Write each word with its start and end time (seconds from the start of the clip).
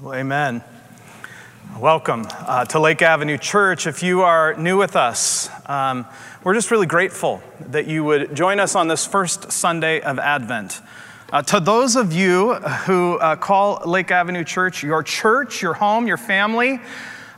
Well, 0.00 0.14
amen. 0.14 0.64
Welcome 1.78 2.26
uh, 2.28 2.64
to 2.64 2.80
Lake 2.80 3.00
Avenue 3.00 3.38
Church. 3.38 3.86
If 3.86 4.02
you 4.02 4.22
are 4.22 4.54
new 4.54 4.76
with 4.76 4.96
us, 4.96 5.48
um, 5.66 6.04
we're 6.42 6.54
just 6.54 6.72
really 6.72 6.88
grateful 6.88 7.40
that 7.60 7.86
you 7.86 8.02
would 8.02 8.34
join 8.34 8.58
us 8.58 8.74
on 8.74 8.88
this 8.88 9.06
first 9.06 9.52
Sunday 9.52 10.00
of 10.00 10.18
Advent. 10.18 10.82
Uh, 11.32 11.42
to 11.42 11.60
those 11.60 11.94
of 11.94 12.12
you 12.12 12.54
who 12.54 13.18
uh, 13.18 13.36
call 13.36 13.88
Lake 13.88 14.10
Avenue 14.10 14.42
Church 14.42 14.82
your 14.82 15.04
church, 15.04 15.62
your 15.62 15.74
home, 15.74 16.08
your 16.08 16.16
family, 16.16 16.80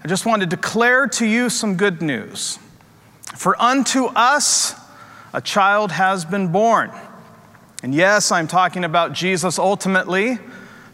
I 0.03 0.09
just 0.09 0.25
want 0.25 0.41
to 0.41 0.47
declare 0.47 1.07
to 1.09 1.27
you 1.27 1.51
some 1.51 1.77
good 1.77 2.01
news. 2.01 2.59
For 3.37 3.61
unto 3.61 4.07
us 4.07 4.75
a 5.35 5.43
child 5.43 5.93
has 5.93 6.25
been 6.25 6.53
born. 6.53 6.91
And 7.83 7.95
yes, 7.95 8.33
I'm 8.33 8.49
talking 8.49 8.83
about 8.83 9.13
Jesus 9.13 9.59
ultimately 9.59 10.39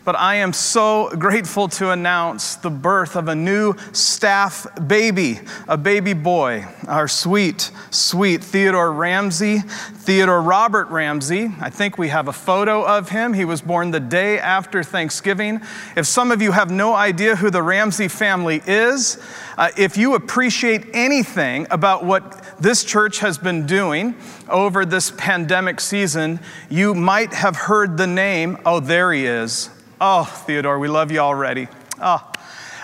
but 0.05 0.17
I 0.17 0.37
am 0.37 0.53
so 0.53 1.11
grateful 1.11 1.69
to 1.69 1.91
announce 1.91 2.57
the 2.57 2.71
birth 2.71 3.17
of 3.17 3.29
a 3.29 3.35
new 3.35 3.75
staff 3.93 4.67
baby, 4.87 5.41
a 5.69 5.77
baby 5.77 6.13
boy, 6.13 6.67
our 6.89 7.07
sweet, 7.07 7.71
sweet 7.91 8.43
Theodore 8.43 8.93
Ramsey, 8.93 9.61
Theodore 9.61 10.43
Robert 10.43 10.89
Ramsey. 10.89 11.51
I 11.61 11.71
think 11.71 11.99
we 11.99 12.09
have 12.09 12.27
a 12.27 12.33
photo 12.33 12.85
of 12.85 13.11
him. 13.11 13.33
He 13.33 13.45
was 13.45 13.61
born 13.61 13.93
the 13.93 14.01
day 14.01 14.39
after 14.39 14.83
Thanksgiving. 14.83 15.61
If 15.97 16.07
some 16.07 16.33
of 16.33 16.43
you 16.43 16.53
have 16.53 16.71
no 16.71 16.95
idea 16.95 17.37
who 17.37 17.51
the 17.51 17.63
Ramsey 17.63 18.09
family 18.09 18.61
is, 18.67 19.19
uh, 19.57 19.71
if 19.77 19.97
you 19.97 20.15
appreciate 20.15 20.87
anything 20.93 21.67
about 21.71 22.05
what 22.05 22.43
this 22.59 22.83
church 22.83 23.21
has 23.21 23.39
been 23.39 23.67
doing 23.67 24.17
over 24.49 24.85
this 24.85 25.13
pandemic 25.13 25.81
season, 25.81 26.41
you 26.69 26.95
might 26.95 27.33
have 27.33 27.55
heard 27.55 27.97
the 27.97 28.07
name, 28.07 28.59
oh, 28.67 28.81
there 28.81 29.13
he 29.13 29.27
is, 29.27 29.71
Oh, 30.05 30.25
Theodore, 30.25 30.81
we 30.81 30.89
love 30.89 31.13
you 31.13 31.21
already. 31.21 31.69
Oh. 32.01 32.32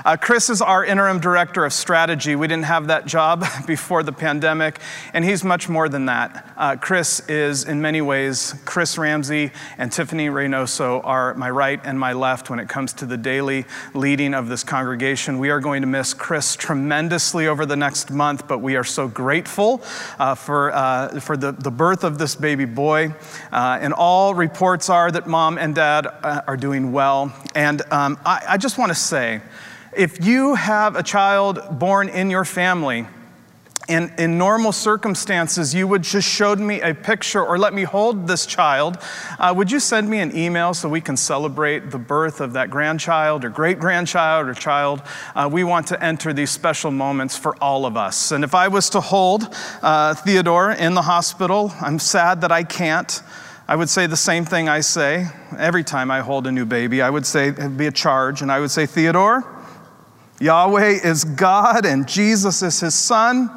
Uh, 0.08 0.16
Chris 0.16 0.48
is 0.48 0.62
our 0.62 0.82
interim 0.82 1.20
director 1.20 1.66
of 1.66 1.72
strategy. 1.74 2.34
We 2.34 2.46
didn't 2.48 2.64
have 2.64 2.86
that 2.86 3.04
job 3.04 3.44
before 3.66 4.02
the 4.02 4.10
pandemic, 4.10 4.80
and 5.12 5.22
he's 5.22 5.44
much 5.44 5.68
more 5.68 5.86
than 5.86 6.06
that. 6.06 6.50
Uh, 6.56 6.76
Chris 6.76 7.20
is, 7.28 7.64
in 7.64 7.82
many 7.82 8.00
ways, 8.00 8.54
Chris 8.64 8.96
Ramsey 8.96 9.50
and 9.76 9.92
Tiffany 9.92 10.28
Reynoso 10.28 11.02
are 11.04 11.34
my 11.34 11.50
right 11.50 11.78
and 11.84 12.00
my 12.00 12.14
left 12.14 12.48
when 12.48 12.58
it 12.58 12.70
comes 12.70 12.94
to 12.94 13.04
the 13.04 13.18
daily 13.18 13.66
leading 13.92 14.32
of 14.32 14.48
this 14.48 14.64
congregation. 14.64 15.38
We 15.38 15.50
are 15.50 15.60
going 15.60 15.82
to 15.82 15.86
miss 15.86 16.14
Chris 16.14 16.56
tremendously 16.56 17.46
over 17.46 17.66
the 17.66 17.76
next 17.76 18.10
month, 18.10 18.48
but 18.48 18.60
we 18.60 18.76
are 18.76 18.84
so 18.84 19.08
grateful 19.08 19.82
uh, 20.18 20.34
for, 20.34 20.72
uh, 20.74 21.20
for 21.20 21.36
the, 21.36 21.52
the 21.52 21.70
birth 21.70 22.02
of 22.02 22.16
this 22.16 22.34
baby 22.34 22.64
boy. 22.64 23.14
Uh, 23.52 23.76
and 23.78 23.92
all 23.92 24.34
reports 24.34 24.88
are 24.88 25.10
that 25.10 25.26
mom 25.26 25.58
and 25.58 25.74
dad 25.74 26.06
uh, 26.06 26.40
are 26.46 26.56
doing 26.56 26.92
well. 26.92 27.30
And 27.54 27.82
um, 27.92 28.18
I, 28.24 28.44
I 28.48 28.56
just 28.56 28.78
want 28.78 28.88
to 28.88 28.98
say, 28.98 29.42
if 29.96 30.24
you 30.24 30.54
have 30.54 30.96
a 30.96 31.02
child 31.02 31.78
born 31.78 32.08
in 32.08 32.30
your 32.30 32.44
family, 32.44 33.06
and 33.88 34.12
in 34.18 34.36
normal 34.36 34.70
circumstances, 34.70 35.74
you 35.74 35.88
would 35.88 36.02
just 36.02 36.28
show 36.28 36.54
me 36.54 36.80
a 36.82 36.94
picture 36.94 37.42
or 37.42 37.58
let 37.58 37.72
me 37.72 37.84
hold 37.84 38.26
this 38.26 38.44
child. 38.44 38.98
Uh, 39.38 39.54
would 39.56 39.72
you 39.72 39.80
send 39.80 40.10
me 40.10 40.18
an 40.18 40.36
email 40.36 40.74
so 40.74 40.90
we 40.90 41.00
can 41.00 41.16
celebrate 41.16 41.90
the 41.90 41.98
birth 41.98 42.42
of 42.42 42.52
that 42.52 42.68
grandchild 42.68 43.46
or 43.46 43.48
great 43.48 43.80
grandchild 43.80 44.46
or 44.46 44.52
child? 44.52 45.02
Uh, 45.34 45.48
we 45.50 45.64
want 45.64 45.86
to 45.86 46.04
enter 46.04 46.34
these 46.34 46.50
special 46.50 46.90
moments 46.90 47.38
for 47.38 47.56
all 47.62 47.86
of 47.86 47.96
us. 47.96 48.30
And 48.30 48.44
if 48.44 48.54
I 48.54 48.68
was 48.68 48.90
to 48.90 49.00
hold 49.00 49.54
uh, 49.80 50.14
Theodore 50.14 50.72
in 50.72 50.92
the 50.92 51.02
hospital, 51.02 51.72
I'm 51.80 51.98
sad 51.98 52.42
that 52.42 52.52
I 52.52 52.64
can't. 52.64 53.22
I 53.66 53.76
would 53.76 53.88
say 53.88 54.06
the 54.06 54.16
same 54.18 54.44
thing 54.44 54.68
I 54.68 54.80
say 54.80 55.28
every 55.56 55.84
time 55.84 56.10
I 56.10 56.20
hold 56.20 56.46
a 56.46 56.52
new 56.52 56.66
baby. 56.66 57.00
I 57.00 57.08
would 57.08 57.24
say, 57.24 57.48
it'd 57.48 57.78
be 57.78 57.86
a 57.86 57.92
charge, 57.92 58.42
and 58.42 58.52
I 58.52 58.60
would 58.60 58.70
say, 58.70 58.84
Theodore, 58.84 59.57
Yahweh 60.40 61.00
is 61.04 61.24
God 61.24 61.84
and 61.84 62.06
Jesus 62.06 62.62
is 62.62 62.80
his 62.80 62.94
son. 62.94 63.50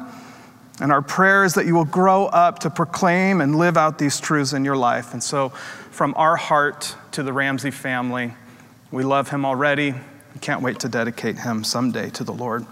And 0.80 0.90
our 0.90 1.02
prayer 1.02 1.44
is 1.44 1.54
that 1.54 1.66
you 1.66 1.74
will 1.74 1.84
grow 1.84 2.26
up 2.26 2.60
to 2.60 2.70
proclaim 2.70 3.40
and 3.40 3.56
live 3.56 3.76
out 3.76 3.98
these 3.98 4.18
truths 4.18 4.52
in 4.52 4.64
your 4.64 4.76
life. 4.76 5.12
And 5.12 5.22
so, 5.22 5.50
from 5.90 6.14
our 6.16 6.36
heart 6.36 6.96
to 7.12 7.22
the 7.22 7.32
Ramsey 7.32 7.70
family, 7.70 8.32
we 8.90 9.04
love 9.04 9.28
him 9.28 9.44
already. 9.44 9.92
We 9.92 10.40
can't 10.40 10.62
wait 10.62 10.80
to 10.80 10.88
dedicate 10.88 11.38
him 11.38 11.62
someday 11.62 12.10
to 12.10 12.24
the 12.24 12.32
Lord. 12.32 12.66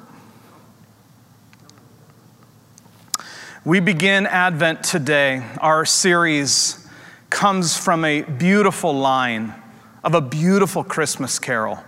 We 3.65 3.79
begin 3.79 4.27
Advent 4.27 4.83
today. 4.83 5.45
Our 5.61 5.85
series 5.85 6.89
comes 7.29 7.77
from 7.77 8.05
a 8.05 8.23
beautiful 8.23 8.95
line 8.95 9.55
of 10.03 10.15
a 10.15 10.21
beautiful 10.21 10.83
Christmas 10.83 11.39
carol. 11.39 11.79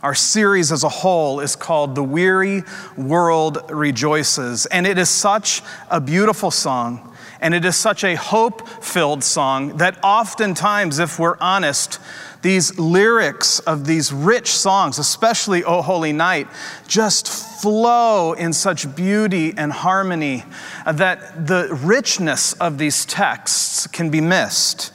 Our 0.00 0.14
series 0.14 0.70
as 0.70 0.84
a 0.84 0.88
whole 0.88 1.40
is 1.40 1.56
called 1.56 1.96
The 1.96 2.04
Weary 2.04 2.62
World 2.96 3.58
Rejoices. 3.68 4.66
And 4.66 4.86
it 4.86 4.96
is 4.96 5.10
such 5.10 5.60
a 5.90 6.00
beautiful 6.00 6.52
song, 6.52 7.16
and 7.40 7.52
it 7.52 7.64
is 7.64 7.74
such 7.74 8.04
a 8.04 8.14
hope 8.14 8.68
filled 8.68 9.24
song 9.24 9.78
that 9.78 9.98
oftentimes, 10.04 11.00
if 11.00 11.18
we're 11.18 11.36
honest, 11.40 11.98
these 12.42 12.78
lyrics 12.78 13.58
of 13.60 13.86
these 13.86 14.12
rich 14.12 14.52
songs, 14.52 15.00
especially 15.00 15.64
O 15.64 15.82
Holy 15.82 16.12
Night, 16.12 16.46
just 16.86 17.26
flow 17.60 18.34
in 18.34 18.52
such 18.52 18.94
beauty 18.94 19.52
and 19.56 19.72
harmony 19.72 20.44
that 20.86 21.48
the 21.48 21.68
richness 21.72 22.52
of 22.54 22.78
these 22.78 23.04
texts 23.04 23.88
can 23.88 24.10
be 24.10 24.20
missed. 24.20 24.92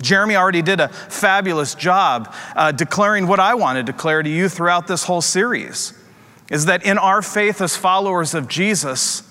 Jeremy 0.00 0.36
already 0.36 0.62
did 0.62 0.80
a 0.80 0.88
fabulous 0.88 1.74
job 1.74 2.34
uh, 2.54 2.72
declaring 2.72 3.26
what 3.26 3.40
I 3.40 3.54
want 3.54 3.76
to 3.76 3.82
declare 3.82 4.22
to 4.22 4.30
you 4.30 4.48
throughout 4.48 4.86
this 4.86 5.04
whole 5.04 5.20
series 5.20 5.92
is 6.50 6.64
that 6.66 6.84
in 6.84 6.98
our 6.98 7.22
faith 7.22 7.60
as 7.60 7.76
followers 7.76 8.34
of 8.34 8.48
Jesus, 8.48 9.22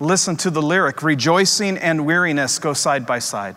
listen 0.00 0.36
to 0.36 0.50
the 0.50 0.62
lyric 0.62 1.02
rejoicing 1.02 1.78
and 1.78 2.04
weariness 2.04 2.58
go 2.58 2.72
side 2.72 3.06
by 3.06 3.18
side. 3.18 3.56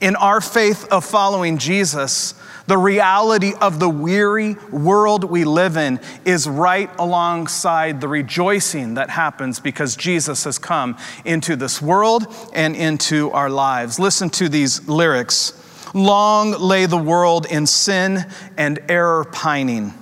In 0.00 0.16
our 0.16 0.40
faith 0.40 0.88
of 0.90 1.04
following 1.04 1.58
Jesus, 1.58 2.34
the 2.66 2.76
reality 2.76 3.52
of 3.60 3.78
the 3.78 3.88
weary 3.88 4.54
world 4.70 5.24
we 5.24 5.44
live 5.44 5.76
in 5.76 6.00
is 6.24 6.48
right 6.48 6.90
alongside 6.98 8.00
the 8.00 8.08
rejoicing 8.08 8.94
that 8.94 9.10
happens 9.10 9.60
because 9.60 9.94
Jesus 9.94 10.42
has 10.44 10.58
come 10.58 10.96
into 11.24 11.54
this 11.54 11.80
world 11.80 12.26
and 12.52 12.74
into 12.74 13.30
our 13.30 13.50
lives. 13.50 13.98
Listen 14.00 14.28
to 14.30 14.48
these 14.48 14.88
lyrics. 14.88 15.61
Long 15.94 16.52
lay 16.52 16.86
the 16.86 16.98
world 16.98 17.46
in 17.46 17.66
sin 17.66 18.24
and 18.56 18.78
error 18.88 19.24
pining. 19.24 19.94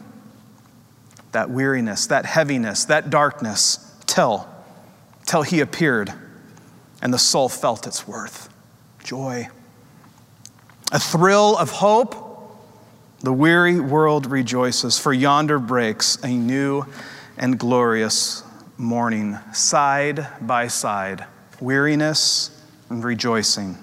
That 1.32 1.50
weariness, 1.50 2.06
that 2.08 2.26
heaviness, 2.26 2.84
that 2.86 3.10
darkness, 3.10 3.94
till, 4.06 4.48
till 5.26 5.42
he 5.42 5.60
appeared, 5.60 6.12
and 7.02 7.14
the 7.14 7.18
soul 7.18 7.48
felt 7.48 7.86
its 7.86 8.06
worth. 8.06 8.48
Joy. 9.02 9.48
A 10.92 10.98
thrill 10.98 11.56
of 11.56 11.70
hope. 11.70 12.26
The 13.20 13.32
weary 13.32 13.78
world 13.78 14.26
rejoices, 14.26 14.98
for 14.98 15.12
yonder 15.12 15.58
breaks 15.58 16.18
a 16.24 16.28
new 16.28 16.86
and 17.36 17.58
glorious 17.58 18.42
morning, 18.78 19.38
side 19.52 20.26
by 20.40 20.68
side, 20.68 21.26
weariness 21.60 22.50
and 22.88 23.04
rejoicing. 23.04 23.76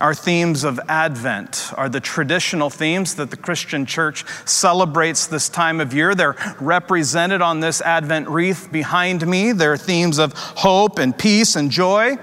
Our 0.00 0.14
themes 0.14 0.64
of 0.64 0.80
Advent 0.88 1.72
are 1.76 1.88
the 1.88 2.00
traditional 2.00 2.70
themes 2.70 3.16
that 3.16 3.30
the 3.30 3.36
Christian 3.36 3.84
church 3.84 4.24
celebrates 4.46 5.26
this 5.26 5.50
time 5.50 5.78
of 5.78 5.92
year. 5.92 6.14
They're 6.14 6.36
represented 6.58 7.42
on 7.42 7.60
this 7.60 7.82
Advent 7.82 8.28
wreath 8.28 8.72
behind 8.72 9.26
me. 9.26 9.52
They're 9.52 9.76
themes 9.76 10.18
of 10.18 10.32
hope 10.32 10.98
and 10.98 11.16
peace 11.16 11.54
and 11.54 11.70
joy 11.70 12.16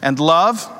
and 0.00 0.20
love. 0.20 0.70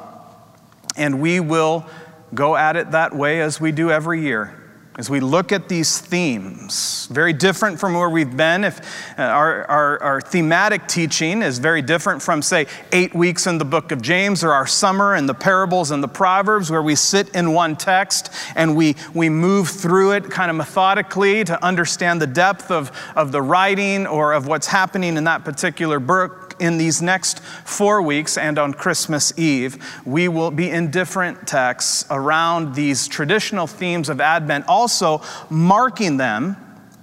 And 0.96 1.20
we 1.20 1.40
will 1.40 1.86
go 2.32 2.54
at 2.54 2.76
it 2.76 2.92
that 2.92 3.16
way 3.16 3.40
as 3.40 3.60
we 3.60 3.72
do 3.72 3.90
every 3.90 4.20
year 4.20 4.63
as 4.96 5.10
we 5.10 5.18
look 5.18 5.50
at 5.50 5.68
these 5.68 5.98
themes, 5.98 7.08
very 7.10 7.32
different 7.32 7.80
from 7.80 7.94
where 7.94 8.08
we've 8.08 8.36
been. 8.36 8.62
If 8.62 8.78
uh, 9.18 9.22
our, 9.22 9.64
our, 9.64 10.02
our, 10.02 10.20
thematic 10.20 10.86
teaching 10.86 11.42
is 11.42 11.58
very 11.58 11.82
different 11.82 12.22
from, 12.22 12.42
say, 12.42 12.66
eight 12.92 13.12
weeks 13.12 13.48
in 13.48 13.58
the 13.58 13.64
book 13.64 13.90
of 13.90 14.00
James 14.00 14.44
or 14.44 14.52
our 14.52 14.68
summer 14.68 15.16
in 15.16 15.26
the 15.26 15.34
parables 15.34 15.90
and 15.90 16.00
the 16.00 16.08
Proverbs, 16.08 16.70
where 16.70 16.82
we 16.82 16.94
sit 16.94 17.34
in 17.34 17.52
one 17.52 17.74
text 17.74 18.32
and 18.54 18.76
we, 18.76 18.94
we 19.14 19.28
move 19.28 19.68
through 19.68 20.12
it 20.12 20.30
kind 20.30 20.48
of 20.48 20.56
methodically 20.56 21.42
to 21.42 21.64
understand 21.64 22.22
the 22.22 22.26
depth 22.28 22.70
of, 22.70 22.92
of 23.16 23.32
the 23.32 23.42
writing 23.42 24.06
or 24.06 24.32
of 24.32 24.46
what's 24.46 24.68
happening 24.68 25.16
in 25.16 25.24
that 25.24 25.44
particular 25.44 25.98
book 25.98 26.43
in 26.58 26.78
these 26.78 27.02
next 27.02 27.40
four 27.40 28.02
weeks 28.02 28.36
and 28.36 28.58
on 28.58 28.74
Christmas 28.74 29.36
Eve, 29.38 29.84
we 30.04 30.28
will 30.28 30.50
be 30.50 30.70
in 30.70 30.90
different 30.90 31.46
texts 31.46 32.04
around 32.10 32.74
these 32.74 33.08
traditional 33.08 33.66
themes 33.66 34.08
of 34.08 34.20
Advent, 34.20 34.66
also 34.68 35.22
marking 35.50 36.16
them 36.16 36.56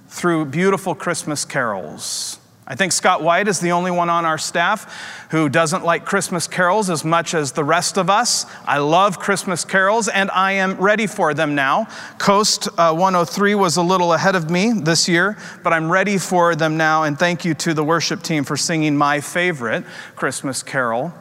through 0.08 0.44
beautiful 0.46 0.94
Christmas 0.94 1.44
carols. 1.44 2.38
I 2.64 2.76
think 2.76 2.92
Scott 2.92 3.22
White 3.22 3.48
is 3.48 3.58
the 3.58 3.72
only 3.72 3.90
one 3.90 4.08
on 4.08 4.24
our 4.24 4.38
staff 4.38 5.26
who 5.30 5.48
doesn't 5.48 5.84
like 5.84 6.04
Christmas 6.04 6.46
carols 6.46 6.90
as 6.90 7.04
much 7.04 7.34
as 7.34 7.52
the 7.52 7.64
rest 7.64 7.96
of 7.98 8.08
us. 8.08 8.46
I 8.64 8.78
love 8.78 9.18
Christmas 9.18 9.64
carols 9.64 10.06
and 10.06 10.30
I 10.30 10.52
am 10.52 10.76
ready 10.76 11.08
for 11.08 11.34
them 11.34 11.56
now. 11.56 11.86
KOST 12.18 12.68
uh, 12.78 12.94
103 12.94 13.56
was 13.56 13.76
a 13.76 13.82
little 13.82 14.12
ahead 14.12 14.36
of 14.36 14.48
me 14.48 14.72
this 14.72 15.08
year, 15.08 15.36
but 15.64 15.72
I'm 15.72 15.90
ready 15.90 16.18
for 16.18 16.54
them 16.54 16.76
now. 16.76 17.02
And 17.02 17.18
thank 17.18 17.44
you 17.44 17.54
to 17.54 17.74
the 17.74 17.82
worship 17.82 18.22
team 18.22 18.44
for 18.44 18.56
singing 18.56 18.96
my 18.96 19.20
favorite 19.20 19.84
Christmas 20.14 20.62
carol, 20.62 21.12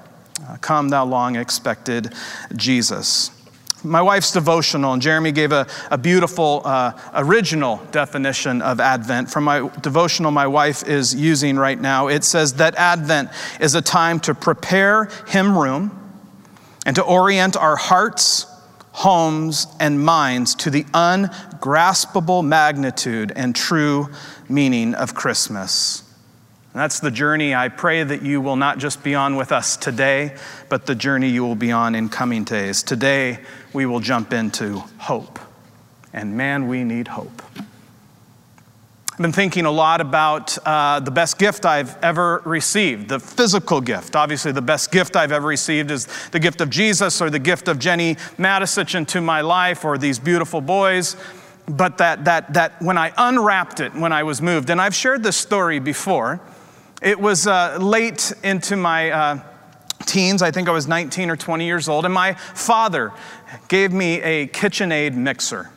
uh, 0.48 0.58
Come 0.58 0.90
Thou 0.90 1.06
Long 1.06 1.36
Expected 1.38 2.14
Jesus 2.56 3.41
my 3.84 4.02
wife's 4.02 4.32
devotional, 4.32 4.94
and 4.94 5.02
Jeremy 5.02 5.32
gave 5.32 5.52
a, 5.52 5.68
a 5.90 5.98
beautiful 5.98 6.62
uh, 6.66 6.94
original 7.14 7.78
definition 7.92 8.62
of 8.62 8.80
Advent 8.80 9.30
from 9.30 9.44
my 9.44 9.70
devotional 9.82 10.32
my 10.32 10.48
wife 10.48 10.88
is 10.88 11.16
using 11.16 11.58
right 11.58 11.80
now. 11.80 12.08
It 12.08 12.24
says 12.24 12.54
that 12.56 12.76
Advent 12.76 13.30
is 13.60 13.76
a 13.76 13.82
time 13.82 14.20
to 14.22 14.34
prepare 14.34 15.06
him 15.28 15.58
room 15.58 15.98
and 16.86 16.96
to 16.96 17.04
orient 17.04 17.56
our 17.56 17.76
hearts, 17.76 18.46
homes, 18.92 19.68
and 19.80 20.04
minds 20.04 20.56
to 20.56 20.70
the 20.70 20.86
ungraspable 20.94 22.44
magnitude 22.44 23.32
and 23.36 23.56
true 23.56 24.10
meaning 24.50 24.94
of 24.94 25.16
Christmas. 25.16 26.01
And 26.74 26.80
that's 26.80 27.02
the 27.02 27.12
journey 27.12 27.54
I 27.54 27.68
pray 27.68 28.04
that 28.04 28.22
you 28.22 28.40
will 28.40 28.56
not 28.56 28.78
just 28.78 29.04
be 29.04 29.14
on 29.14 29.36
with 29.36 29.52
us 29.52 29.76
today, 29.76 30.36
but 30.70 30.86
the 30.86 30.96
journey 30.96 31.30
you 31.30 31.44
will 31.44 31.56
be 31.56 31.72
on 31.72 31.96
in 31.96 32.08
coming 32.08 32.46
days. 32.46 32.82
Today, 32.82 33.40
we 33.74 33.86
will 33.86 34.00
jump 34.00 34.32
into 34.32 34.80
hope. 34.98 35.38
And 36.14 36.38
man, 36.38 36.70
we 36.70 36.86
need 36.86 37.10
hope. 37.10 37.42
I've 39.12 39.18
been 39.18 39.34
thinking 39.34 39.66
a 39.66 39.72
lot 39.72 40.00
about 40.00 40.58
uh, 40.66 41.02
the 41.02 41.12
best 41.12 41.38
gift 41.38 41.66
I've 41.66 42.02
ever 42.02 42.42
received, 42.46 43.10
the 43.10 43.20
physical 43.20 43.82
gift. 43.82 44.16
Obviously, 44.16 44.54
the 44.54 44.62
best 44.62 44.94
gift 44.94 45.18
I've 45.18 45.34
ever 45.34 45.48
received 45.48 45.92
is 45.92 46.08
the 46.30 46.40
gift 46.40 46.62
of 46.62 46.70
Jesus 46.70 47.22
or 47.22 47.30
the 47.30 47.38
gift 47.38 47.68
of 47.68 47.80
Jenny 47.80 48.16
Matisich 48.38 48.96
into 48.96 49.20
my 49.20 49.42
life 49.42 49.84
or 49.84 49.98
these 49.98 50.20
beautiful 50.20 50.62
boys 50.62 51.18
but 51.68 52.00
that, 52.00 52.26
that, 52.26 52.54
that 52.54 52.82
when 52.82 52.98
I 52.98 53.14
unwrapped 53.18 53.80
it 53.80 53.94
when 53.94 54.12
I 54.12 54.24
was 54.24 54.42
moved, 54.42 54.70
and 54.70 54.82
I've 54.82 54.96
shared 54.96 55.24
this 55.24 55.38
story 55.38 55.80
before, 55.80 56.42
it 57.02 57.20
was 57.20 57.48
uh, 57.48 57.78
late 57.82 58.32
into 58.44 58.76
my 58.76 59.10
uh, 59.10 59.40
teens. 60.06 60.42
I 60.42 60.52
think 60.52 60.70
I 60.70 60.72
was 60.72 60.88
19 60.88 61.30
or 61.30 61.36
20 61.36 61.66
years 61.66 61.90
old. 61.90 62.06
And 62.06 62.14
my 62.14 62.34
father 62.34 63.12
gave 63.68 63.92
me 63.92 64.22
a 64.22 64.48
KitchenAid 64.48 65.16
mixer. 65.16 65.70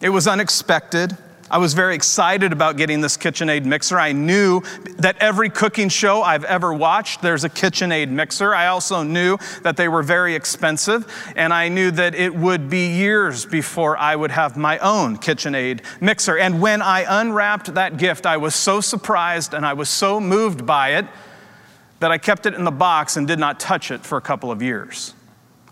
It 0.00 0.08
was 0.08 0.26
unexpected. 0.26 1.16
I 1.50 1.58
was 1.58 1.74
very 1.74 1.94
excited 1.94 2.52
about 2.52 2.76
getting 2.76 3.00
this 3.00 3.16
KitchenAid 3.16 3.64
mixer. 3.64 3.98
I 3.98 4.12
knew 4.12 4.62
that 4.96 5.16
every 5.20 5.50
cooking 5.50 5.88
show 5.88 6.22
I've 6.22 6.44
ever 6.44 6.72
watched, 6.72 7.20
there's 7.20 7.44
a 7.44 7.50
KitchenAid 7.50 8.08
mixer. 8.08 8.54
I 8.54 8.68
also 8.68 9.02
knew 9.02 9.36
that 9.62 9.76
they 9.76 9.88
were 9.88 10.02
very 10.02 10.34
expensive, 10.34 11.06
and 11.36 11.52
I 11.52 11.68
knew 11.68 11.90
that 11.92 12.14
it 12.14 12.34
would 12.34 12.70
be 12.70 12.94
years 12.94 13.44
before 13.44 13.96
I 13.98 14.16
would 14.16 14.30
have 14.30 14.56
my 14.56 14.78
own 14.78 15.18
KitchenAid 15.18 15.82
mixer. 16.00 16.38
And 16.38 16.60
when 16.60 16.80
I 16.80 17.20
unwrapped 17.20 17.74
that 17.74 17.98
gift, 17.98 18.24
I 18.24 18.38
was 18.38 18.54
so 18.54 18.80
surprised 18.80 19.52
and 19.52 19.66
I 19.66 19.74
was 19.74 19.90
so 19.90 20.20
moved 20.20 20.64
by 20.64 20.90
it 20.94 21.06
that 22.00 22.10
I 22.10 22.18
kept 22.18 22.46
it 22.46 22.54
in 22.54 22.64
the 22.64 22.70
box 22.70 23.16
and 23.16 23.26
did 23.26 23.38
not 23.38 23.60
touch 23.60 23.90
it 23.90 24.04
for 24.04 24.18
a 24.18 24.22
couple 24.22 24.50
of 24.50 24.62
years. 24.62 25.14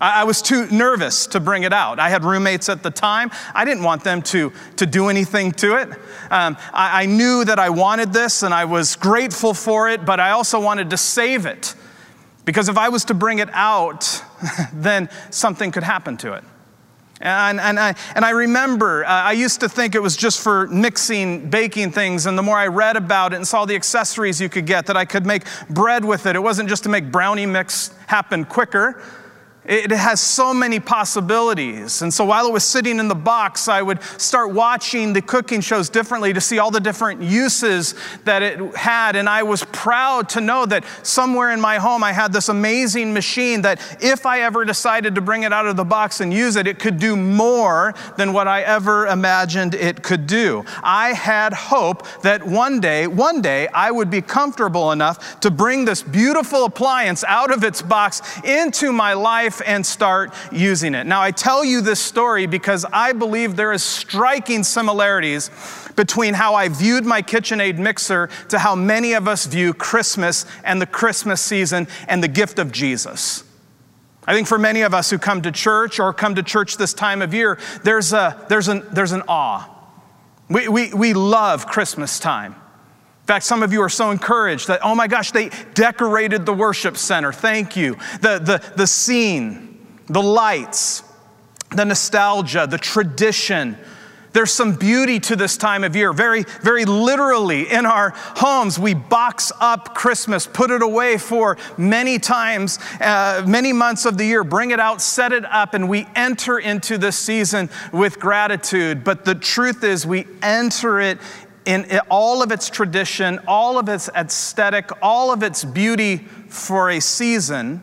I 0.02 0.24
was 0.24 0.42
too 0.42 0.66
nervous 0.66 1.28
to 1.28 1.38
bring 1.38 1.62
it 1.62 1.72
out. 1.72 2.00
I 2.00 2.08
had 2.08 2.24
roommates 2.24 2.68
at 2.68 2.82
the 2.82 2.90
time. 2.90 3.30
I 3.54 3.64
didn't 3.64 3.84
want 3.84 4.02
them 4.02 4.20
to, 4.22 4.52
to 4.76 4.84
do 4.84 5.08
anything 5.08 5.52
to 5.52 5.76
it. 5.76 5.90
Um, 6.28 6.56
I, 6.72 7.02
I 7.02 7.06
knew 7.06 7.44
that 7.44 7.60
I 7.60 7.70
wanted 7.70 8.12
this 8.12 8.42
and 8.42 8.52
I 8.52 8.64
was 8.64 8.96
grateful 8.96 9.54
for 9.54 9.88
it, 9.88 10.04
but 10.04 10.18
I 10.18 10.32
also 10.32 10.60
wanted 10.60 10.90
to 10.90 10.96
save 10.96 11.46
it. 11.46 11.76
Because 12.44 12.68
if 12.68 12.76
I 12.76 12.88
was 12.88 13.04
to 13.06 13.14
bring 13.14 13.38
it 13.38 13.48
out, 13.52 14.24
then 14.72 15.08
something 15.30 15.70
could 15.70 15.84
happen 15.84 16.16
to 16.18 16.32
it. 16.32 16.42
And, 17.20 17.60
and, 17.60 17.78
I, 17.78 17.94
and 18.16 18.24
I 18.24 18.30
remember, 18.30 19.04
uh, 19.04 19.08
I 19.08 19.32
used 19.32 19.60
to 19.60 19.68
think 19.68 19.94
it 19.94 20.02
was 20.02 20.16
just 20.16 20.42
for 20.42 20.66
mixing, 20.66 21.48
baking 21.48 21.92
things. 21.92 22.26
And 22.26 22.36
the 22.36 22.42
more 22.42 22.56
I 22.56 22.66
read 22.66 22.96
about 22.96 23.32
it 23.32 23.36
and 23.36 23.46
saw 23.46 23.64
the 23.66 23.76
accessories 23.76 24.40
you 24.40 24.48
could 24.48 24.66
get, 24.66 24.86
that 24.86 24.96
I 24.96 25.04
could 25.04 25.24
make 25.24 25.44
bread 25.70 26.04
with 26.04 26.26
it, 26.26 26.34
it 26.34 26.40
wasn't 26.40 26.68
just 26.68 26.82
to 26.82 26.88
make 26.88 27.12
brownie 27.12 27.46
mix 27.46 27.94
happen 28.08 28.44
quicker. 28.44 29.00
It 29.64 29.92
has 29.92 30.20
so 30.20 30.52
many 30.52 30.80
possibilities. 30.80 32.02
And 32.02 32.12
so 32.12 32.24
while 32.24 32.48
it 32.48 32.52
was 32.52 32.64
sitting 32.64 32.98
in 32.98 33.06
the 33.06 33.14
box, 33.14 33.68
I 33.68 33.80
would 33.80 34.02
start 34.20 34.50
watching 34.50 35.12
the 35.12 35.22
cooking 35.22 35.60
shows 35.60 35.88
differently 35.88 36.32
to 36.32 36.40
see 36.40 36.58
all 36.58 36.72
the 36.72 36.80
different 36.80 37.22
uses 37.22 37.94
that 38.24 38.42
it 38.42 38.74
had. 38.74 39.14
And 39.14 39.28
I 39.28 39.44
was 39.44 39.62
proud 39.70 40.28
to 40.30 40.40
know 40.40 40.66
that 40.66 40.84
somewhere 41.04 41.52
in 41.52 41.60
my 41.60 41.78
home 41.78 42.02
I 42.02 42.12
had 42.12 42.32
this 42.32 42.48
amazing 42.48 43.14
machine 43.14 43.62
that 43.62 43.80
if 44.02 44.26
I 44.26 44.40
ever 44.40 44.64
decided 44.64 45.14
to 45.14 45.20
bring 45.20 45.44
it 45.44 45.52
out 45.52 45.66
of 45.66 45.76
the 45.76 45.84
box 45.84 46.20
and 46.20 46.34
use 46.34 46.56
it, 46.56 46.66
it 46.66 46.80
could 46.80 46.98
do 46.98 47.14
more 47.14 47.94
than 48.16 48.32
what 48.32 48.48
I 48.48 48.62
ever 48.62 49.06
imagined 49.06 49.74
it 49.74 50.02
could 50.02 50.26
do. 50.26 50.64
I 50.82 51.12
had 51.12 51.52
hope 51.52 52.04
that 52.22 52.44
one 52.44 52.80
day, 52.80 53.06
one 53.06 53.40
day, 53.40 53.68
I 53.68 53.92
would 53.92 54.10
be 54.10 54.22
comfortable 54.22 54.90
enough 54.90 55.38
to 55.38 55.52
bring 55.52 55.84
this 55.84 56.02
beautiful 56.02 56.64
appliance 56.64 57.22
out 57.22 57.52
of 57.52 57.62
its 57.62 57.80
box 57.80 58.22
into 58.42 58.90
my 58.92 59.12
life 59.12 59.51
life 59.52 59.62
and 59.66 59.84
start 59.84 60.32
using 60.50 60.94
it. 60.94 61.06
Now, 61.06 61.20
I 61.20 61.30
tell 61.30 61.64
you 61.64 61.80
this 61.80 62.00
story 62.00 62.46
because 62.46 62.84
I 62.92 63.12
believe 63.12 63.56
there 63.56 63.72
is 63.72 63.82
striking 63.82 64.62
similarities 64.62 65.50
between 65.96 66.34
how 66.34 66.54
I 66.54 66.68
viewed 66.68 67.04
my 67.04 67.22
KitchenAid 67.22 67.78
mixer 67.78 68.28
to 68.48 68.58
how 68.58 68.74
many 68.74 69.12
of 69.12 69.28
us 69.28 69.46
view 69.46 69.74
Christmas 69.74 70.46
and 70.64 70.80
the 70.80 70.86
Christmas 70.86 71.40
season 71.40 71.86
and 72.08 72.22
the 72.22 72.28
gift 72.28 72.58
of 72.58 72.72
Jesus. 72.72 73.44
I 74.26 74.34
think 74.34 74.46
for 74.46 74.58
many 74.58 74.82
of 74.82 74.94
us 74.94 75.10
who 75.10 75.18
come 75.18 75.42
to 75.42 75.52
church 75.52 75.98
or 75.98 76.12
come 76.14 76.36
to 76.36 76.42
church 76.42 76.76
this 76.76 76.94
time 76.94 77.22
of 77.22 77.34
year, 77.34 77.58
there's, 77.82 78.12
a, 78.12 78.46
there's, 78.48 78.68
an, 78.68 78.84
there's 78.92 79.12
an 79.12 79.22
awe. 79.28 79.68
We, 80.48 80.68
we, 80.68 80.94
we 80.94 81.12
love 81.12 81.66
Christmas 81.66 82.18
time. 82.18 82.54
In 83.22 83.26
fact, 83.26 83.44
some 83.44 83.62
of 83.62 83.72
you 83.72 83.80
are 83.80 83.88
so 83.88 84.10
encouraged 84.10 84.66
that, 84.66 84.80
oh 84.82 84.96
my 84.96 85.06
gosh, 85.06 85.30
they 85.30 85.50
decorated 85.74 86.44
the 86.44 86.52
worship 86.52 86.96
center. 86.96 87.32
Thank 87.32 87.76
you. 87.76 87.94
The, 88.20 88.40
the, 88.40 88.72
the 88.76 88.86
scene, 88.86 89.78
the 90.08 90.22
lights, 90.22 91.04
the 91.70 91.84
nostalgia, 91.84 92.66
the 92.68 92.78
tradition. 92.78 93.78
There's 94.32 94.50
some 94.50 94.74
beauty 94.74 95.20
to 95.20 95.36
this 95.36 95.56
time 95.56 95.84
of 95.84 95.94
year. 95.94 96.12
Very, 96.12 96.42
very 96.62 96.84
literally, 96.84 97.70
in 97.70 97.86
our 97.86 98.12
homes, 98.16 98.76
we 98.76 98.94
box 98.94 99.52
up 99.60 99.94
Christmas, 99.94 100.46
put 100.46 100.72
it 100.72 100.82
away 100.82 101.16
for 101.16 101.58
many 101.78 102.18
times, 102.18 102.80
uh, 103.00 103.44
many 103.46 103.72
months 103.72 104.04
of 104.04 104.18
the 104.18 104.24
year, 104.24 104.42
bring 104.42 104.72
it 104.72 104.80
out, 104.80 105.00
set 105.00 105.32
it 105.32 105.44
up, 105.44 105.74
and 105.74 105.88
we 105.88 106.08
enter 106.16 106.58
into 106.58 106.98
this 106.98 107.16
season 107.16 107.70
with 107.92 108.18
gratitude. 108.18 109.04
But 109.04 109.24
the 109.24 109.36
truth 109.36 109.84
is, 109.84 110.04
we 110.04 110.26
enter 110.42 110.98
it 110.98 111.18
in 111.64 112.00
all 112.10 112.42
of 112.42 112.50
its 112.50 112.68
tradition, 112.68 113.38
all 113.46 113.78
of 113.78 113.88
its 113.88 114.08
aesthetic, 114.14 114.90
all 115.00 115.32
of 115.32 115.42
its 115.42 115.64
beauty 115.64 116.18
for 116.48 116.90
a 116.90 117.00
season. 117.00 117.82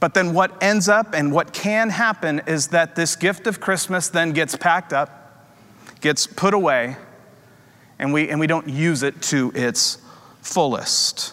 But 0.00 0.14
then 0.14 0.34
what 0.34 0.62
ends 0.62 0.88
up 0.88 1.14
and 1.14 1.32
what 1.32 1.52
can 1.52 1.90
happen 1.90 2.42
is 2.46 2.68
that 2.68 2.94
this 2.94 3.16
gift 3.16 3.46
of 3.46 3.60
Christmas 3.60 4.08
then 4.08 4.32
gets 4.32 4.56
packed 4.56 4.92
up, 4.92 5.48
gets 6.00 6.26
put 6.26 6.52
away, 6.52 6.96
and 7.98 8.12
we, 8.12 8.28
and 8.28 8.38
we 8.38 8.46
don't 8.46 8.68
use 8.68 9.02
it 9.02 9.22
to 9.22 9.50
its 9.54 9.98
fullest. 10.42 11.32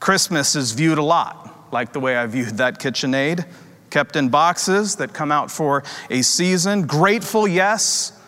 Christmas 0.00 0.56
is 0.56 0.72
viewed 0.72 0.98
a 0.98 1.02
lot 1.02 1.72
like 1.72 1.92
the 1.92 2.00
way 2.00 2.16
I 2.16 2.26
viewed 2.26 2.58
that 2.58 2.80
KitchenAid, 2.80 3.46
kept 3.90 4.16
in 4.16 4.28
boxes 4.28 4.96
that 4.96 5.12
come 5.12 5.30
out 5.30 5.50
for 5.50 5.84
a 6.10 6.22
season. 6.22 6.86
Grateful, 6.86 7.46
yes 7.46 8.18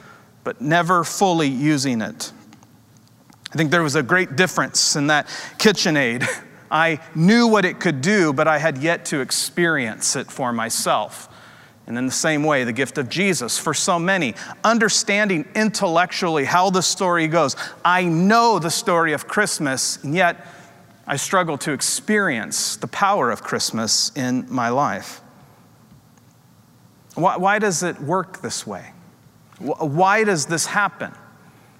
but 0.45 0.61
never 0.61 1.03
fully 1.03 1.49
using 1.49 2.01
it. 2.01 2.33
I 3.53 3.57
think 3.57 3.71
there 3.71 3.83
was 3.83 3.97
a 3.97 4.03
great 4.03 4.37
difference 4.37 4.97
in 4.97 5.09
that 5.09 5.27
KitchenAid. 5.59 6.27
I 6.71 6.99
knew 7.15 7.47
what 7.47 7.65
it 7.65 7.79
could 7.79 8.01
do, 8.01 8.33
but 8.33 8.49
I 8.49 8.59
had 8.59 8.79
yet 8.79 9.05
to 9.07 9.21
experience 9.21 10.17
it 10.17 10.31
for 10.31 10.53
myself. 10.53 11.29
And 11.87 11.99
in 11.99 12.07
the 12.07 12.13
same 12.13 12.43
way, 12.43 12.65
the 12.65 12.73
gift 12.73 12.97
of 12.99 13.09
Jesus 13.09 13.59
for 13.59 13.75
so 13.75 13.99
many, 13.99 14.35
understanding 14.65 15.47
intellectually 15.55 16.45
how 16.45 16.71
the 16.71 16.83
story 16.83 17.29
goes. 17.29 17.57
I 17.85 18.05
know 18.05 18.59
the 18.59 18.71
story 18.71 19.13
of 19.13 19.29
Christmas, 19.29 20.03
and 20.03 20.15
yet 20.15 20.47
I 21.07 21.17
struggle 21.17 21.59
to 21.59 21.73
experience 21.73 22.77
the 22.77 22.89
power 22.89 23.31
of 23.31 23.43
Christmas 23.43 24.11
in 24.17 24.47
my 24.49 24.71
life. 24.71 25.21
Why, 27.15 27.37
why 27.37 27.59
does 27.59 27.83
it 27.83 28.01
work 28.01 28.41
this 28.41 28.67
way? 28.67 28.94
Why 29.59 30.25
does 30.25 30.47
this 30.47 30.67
happen? 30.67 31.13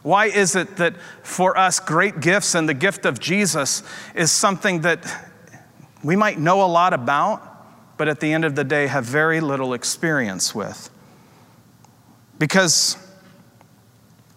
Why 0.02 0.26
is 0.26 0.54
it 0.54 0.76
that 0.76 0.97
for 1.23 1.57
us, 1.57 1.81
great 1.81 2.21
gifts 2.21 2.54
and 2.54 2.69
the 2.69 2.75
gift 2.75 3.07
of 3.07 3.19
Jesus 3.19 3.83
is 4.14 4.31
something 4.31 4.83
that 4.83 5.31
we 6.02 6.14
might 6.14 6.38
know 6.38 6.62
a 6.62 6.69
lot 6.69 6.93
about, 6.93 7.97
but 7.97 8.09
at 8.09 8.21
the 8.21 8.33
end 8.33 8.45
of 8.45 8.54
the 8.54 8.64
day 8.64 8.87
have 8.87 9.04
very 9.04 9.40
little 9.40 9.73
experience 9.73 10.54
with? 10.54 10.90
Because 12.38 12.99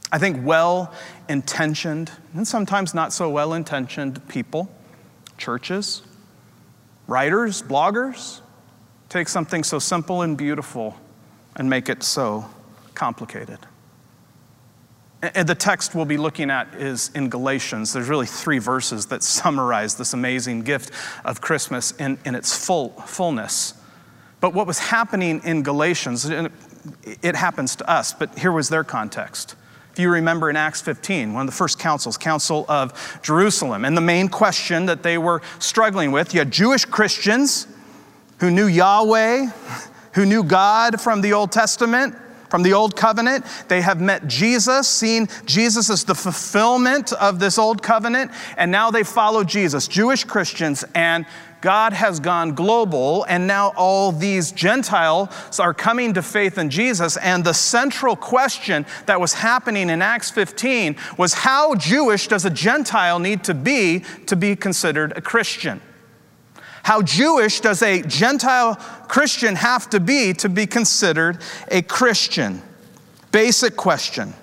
I 0.09 0.19
think 0.19 0.45
well 0.45 0.93
intentioned 1.27 2.11
and 2.33 2.47
sometimes 2.47 2.93
not 2.93 3.11
so 3.11 3.29
well 3.29 3.53
intentioned 3.53 4.25
people, 4.29 4.69
churches, 5.37 6.01
writers, 7.07 7.61
bloggers, 7.61 8.39
take 9.09 9.27
something 9.27 9.65
so 9.65 9.79
simple 9.79 10.21
and 10.21 10.37
beautiful 10.37 10.95
and 11.57 11.69
make 11.69 11.89
it 11.89 12.03
so 12.03 12.49
complicated. 12.97 13.59
And 15.21 15.47
the 15.47 15.55
text 15.55 15.93
we'll 15.93 16.05
be 16.05 16.17
looking 16.17 16.49
at 16.49 16.73
is 16.75 17.11
in 17.13 17.29
Galatians. 17.29 17.93
There's 17.93 18.09
really 18.09 18.25
three 18.25 18.57
verses 18.57 19.05
that 19.07 19.23
summarize 19.37 19.95
this 19.95 20.13
amazing 20.13 20.63
gift 20.63 20.91
of 21.23 21.39
Christmas 21.39 21.91
in, 21.93 22.17
in 22.25 22.35
its 22.35 22.65
full, 22.65 22.89
fullness. 22.89 23.75
But 24.41 24.53
what 24.53 24.67
was 24.67 24.79
happening 24.79 25.41
in 25.43 25.63
Galatians, 25.63 26.25
it, 26.25 26.51
it 27.21 27.35
happens 27.35 27.75
to 27.77 27.89
us, 27.89 28.13
but 28.13 28.37
here 28.37 28.51
was 28.51 28.69
their 28.69 28.83
context. 28.83 29.55
If 29.91 29.99
you 29.99 30.11
remember 30.11 30.49
in 30.49 30.55
Acts 30.55 30.81
15, 30.81 31.33
one 31.33 31.41
of 31.41 31.47
the 31.47 31.57
first 31.57 31.79
councils, 31.79 32.17
Council 32.17 32.65
of 32.67 33.19
Jerusalem, 33.23 33.85
and 33.85 33.95
the 33.95 34.01
main 34.01 34.27
question 34.27 34.87
that 34.87 35.01
they 35.01 35.17
were 35.17 35.41
struggling 35.59 36.11
with, 36.11 36.33
you 36.33 36.39
had 36.39 36.51
Jewish 36.51 36.85
Christians 36.85 37.67
who 38.39 38.51
knew 38.51 38.67
Yahweh, 38.67 39.47
who 40.13 40.25
knew 40.25 40.43
God 40.43 40.99
from 40.99 41.21
the 41.21 41.33
Old 41.33 41.51
Testament, 41.51 42.15
from 42.49 42.63
the 42.63 42.73
Old 42.73 42.95
Covenant. 42.95 43.45
They 43.67 43.81
have 43.81 44.01
met 44.01 44.27
Jesus, 44.27 44.87
seen 44.87 45.27
Jesus 45.45 45.89
as 45.89 46.03
the 46.03 46.15
fulfillment 46.15 47.13
of 47.13 47.39
this 47.39 47.57
Old 47.57 47.81
Covenant, 47.81 48.31
and 48.57 48.71
now 48.71 48.91
they 48.91 49.03
follow 49.03 49.43
Jesus, 49.43 49.87
Jewish 49.87 50.23
Christians, 50.23 50.83
and 50.95 51.25
God 51.61 51.93
has 51.93 52.19
gone 52.19 52.53
global, 52.53 53.25
and 53.27 53.47
now 53.47 53.73
all 53.75 54.11
these 54.11 54.51
Gentiles 54.51 55.59
are 55.59 55.73
coming 55.73 56.13
to 56.13 56.21
faith 56.21 56.57
in 56.57 56.69
Jesus. 56.69 57.17
And 57.17 57.43
the 57.43 57.53
central 57.53 58.15
question 58.15 58.85
that 59.07 59.19
was 59.19 59.33
happening 59.33 59.89
in 59.89 60.01
Acts 60.01 60.29
15 60.29 60.95
was 61.17 61.33
how 61.33 61.73
Jewish 61.75 62.27
does 62.27 62.45
a 62.45 62.49
Gentile 62.51 63.19
need 63.19 63.43
to 63.45 63.53
be 63.55 64.03
to 64.27 64.35
be 64.35 64.55
considered 64.55 65.13
a 65.17 65.21
Christian? 65.21 65.81
How 66.87 67.01
Jewish 67.01 67.59
does 67.59 67.81
a 67.81 68.01
Gentile 68.01 68.75
Christian 69.09 69.57
have 69.57 69.89
to 69.89 69.99
be 69.99 70.31
to 70.35 70.47
be 70.47 70.65
considered 70.65 71.39
a 71.69 71.81
Christian? 71.81 72.61
Basic 73.33 73.75
question 73.75 74.33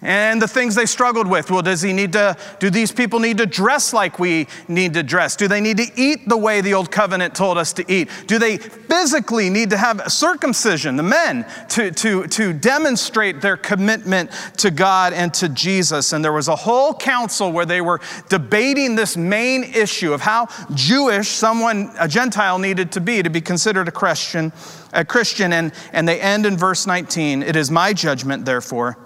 and 0.00 0.40
the 0.40 0.46
things 0.46 0.74
they 0.74 0.86
struggled 0.86 1.26
with. 1.26 1.50
Well, 1.50 1.62
does 1.62 1.82
he 1.82 1.92
need 1.92 2.12
to, 2.12 2.36
do 2.60 2.70
these 2.70 2.92
people 2.92 3.18
need 3.18 3.38
to 3.38 3.46
dress 3.46 3.92
like 3.92 4.18
we 4.18 4.46
need 4.68 4.94
to 4.94 5.02
dress? 5.02 5.34
Do 5.34 5.48
they 5.48 5.60
need 5.60 5.78
to 5.78 5.90
eat 5.96 6.28
the 6.28 6.36
way 6.36 6.60
the 6.60 6.74
old 6.74 6.90
covenant 6.90 7.34
told 7.34 7.58
us 7.58 7.72
to 7.74 7.92
eat? 7.92 8.08
Do 8.26 8.38
they 8.38 8.58
physically 8.58 9.50
need 9.50 9.70
to 9.70 9.76
have 9.76 10.12
circumcision, 10.12 10.96
the 10.96 11.02
men, 11.02 11.44
to, 11.70 11.90
to, 11.90 12.26
to 12.28 12.52
demonstrate 12.52 13.40
their 13.40 13.56
commitment 13.56 14.30
to 14.58 14.70
God 14.70 15.12
and 15.12 15.34
to 15.34 15.48
Jesus? 15.48 16.12
And 16.12 16.24
there 16.24 16.32
was 16.32 16.48
a 16.48 16.56
whole 16.56 16.94
council 16.94 17.50
where 17.50 17.66
they 17.66 17.80
were 17.80 18.00
debating 18.28 18.94
this 18.94 19.16
main 19.16 19.64
issue 19.64 20.12
of 20.12 20.20
how 20.20 20.46
Jewish 20.74 21.28
someone, 21.28 21.92
a 21.98 22.06
Gentile, 22.06 22.58
needed 22.58 22.92
to 22.92 23.00
be 23.00 23.22
to 23.22 23.30
be 23.30 23.40
considered 23.40 23.88
a 23.88 23.92
Christian. 23.92 24.52
A 24.94 25.04
Christian, 25.04 25.52
and, 25.52 25.72
and 25.92 26.08
they 26.08 26.18
end 26.18 26.46
in 26.46 26.56
verse 26.56 26.86
19. 26.86 27.42
It 27.42 27.56
is 27.56 27.70
my 27.70 27.92
judgment, 27.92 28.46
therefore 28.46 28.96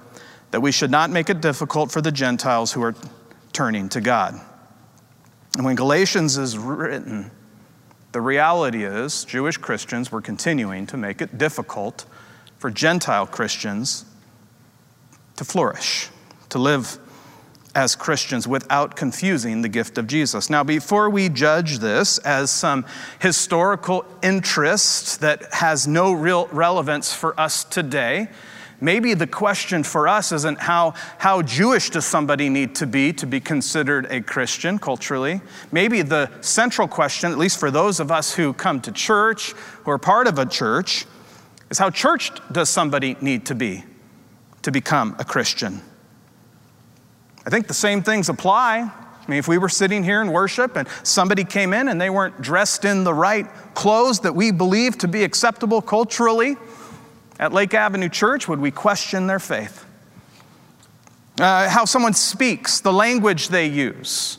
that 0.52 0.61
we 0.61 0.71
should 0.71 0.90
not 0.90 1.11
make 1.11 1.28
it 1.28 1.40
difficult 1.40 1.90
for 1.90 2.00
the 2.00 2.12
Gentiles 2.12 2.73
who 2.73 2.82
are 2.82 2.94
turning 3.52 3.88
to 3.88 4.00
God. 4.00 4.40
And 5.56 5.64
when 5.64 5.75
Galatians 5.75 6.38
is 6.38 6.56
written, 6.56 7.30
the 8.12 8.21
reality 8.21 8.85
is 8.85 9.25
Jewish 9.25 9.56
Christians 9.56 10.12
were 10.12 10.21
continuing 10.21 10.87
to 10.87 10.97
make 10.97 11.21
it 11.21 11.37
difficult 11.37 12.04
for 12.59 12.71
Gentile 12.71 13.26
Christians 13.26 14.04
to 15.37 15.44
flourish, 15.44 16.09
to 16.50 16.59
live 16.59 16.99
as 17.75 17.97
Christians 17.97 18.47
without 18.47 18.97
confusing 18.97 19.62
the 19.62 19.68
gift 19.68 19.97
of 19.97 20.06
Jesus. 20.06 20.50
Now, 20.50 20.62
before 20.62 21.09
we 21.09 21.30
judge 21.30 21.78
this 21.78 22.18
as 22.18 22.50
some 22.50 22.85
historical 23.18 24.04
interest 24.23 25.21
that 25.21 25.54
has 25.54 25.88
no 25.88 26.12
real 26.12 26.49
relevance 26.49 27.14
for 27.14 27.38
us 27.40 27.64
today, 27.64 28.28
Maybe 28.83 29.15
the 29.15 29.29
question 29.29 29.85
for 29.85 30.09
us 30.09 30.33
isn't 30.33 30.59
how, 30.59 30.95
how 31.19 31.41
Jewish 31.41 31.91
does 31.91 32.05
somebody 32.05 32.49
need 32.49 32.75
to 32.75 32.87
be 32.87 33.12
to 33.12 33.29
be 33.29 33.39
considered 33.39 34.07
a 34.11 34.21
Christian 34.21 34.81
culturally. 34.81 35.41
Maybe 35.71 36.03
the 36.03 36.29
central 36.41 36.89
question, 36.89 37.31
at 37.31 37.39
least 37.39 37.61
for 37.61 37.71
those 37.71 38.01
of 38.01 38.11
us 38.11 38.35
who 38.35 38.53
come 38.53 38.81
to 38.81 38.91
church, 38.91 39.53
who 39.53 39.93
are 39.93 39.99
part 39.99 40.27
of 40.27 40.41
a 40.41 40.47
church, 40.47 41.07
is 41.71 41.79
how 41.79 41.91
church 41.91 42.33
does 42.51 42.69
somebody 42.69 43.17
need 43.21 43.47
to 43.47 43.55
be 43.55 43.85
to 44.62 44.73
become 44.73 45.15
a 45.21 45.25
Christian? 45.25 45.81
I 47.47 47.51
think 47.51 47.69
the 47.69 47.75
same 47.75 48.03
things 48.03 48.29
apply. 48.29 48.79
I 48.81 49.31
mean, 49.31 49.39
if 49.39 49.47
we 49.47 49.59
were 49.59 49.69
sitting 49.69 50.03
here 50.03 50.21
in 50.21 50.33
worship 50.33 50.75
and 50.75 50.89
somebody 51.05 51.45
came 51.45 51.73
in 51.73 51.87
and 51.87 52.01
they 52.01 52.11
weren't 52.11 52.43
dressed 52.43 52.85
in 52.85 53.05
the 53.05 53.15
right 53.15 53.47
clothes 53.75 54.19
that 54.21 54.35
we 54.35 54.51
believe 54.51 54.99
to 54.99 55.07
be 55.07 55.23
acceptable 55.23 55.81
culturally, 55.81 56.57
at 57.42 57.52
Lake 57.52 57.75
Avenue 57.75 58.08
Church, 58.08 58.46
would 58.46 58.61
we 58.61 58.70
question 58.70 59.26
their 59.26 59.40
faith? 59.40 59.84
Uh, 61.40 61.68
how 61.68 61.84
someone 61.84 62.14
speaks, 62.14 62.78
the 62.78 62.92
language 62.92 63.49
they 63.49 63.66
use, 63.66 64.38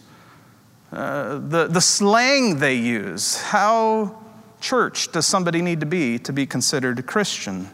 uh, 0.93 1.37
the, 1.37 1.67
the 1.67 1.81
slang 1.81 2.59
they 2.59 2.75
use. 2.75 3.41
How 3.41 4.23
church 4.61 5.11
does 5.11 5.25
somebody 5.25 5.61
need 5.61 5.81
to 5.81 5.85
be 5.85 6.17
to 6.19 6.31
be 6.31 6.45
considered 6.45 6.97
a 6.97 7.03
Christian? 7.03 7.69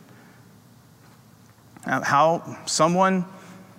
Uh, 1.86 2.01
how 2.01 2.57
someone 2.65 3.24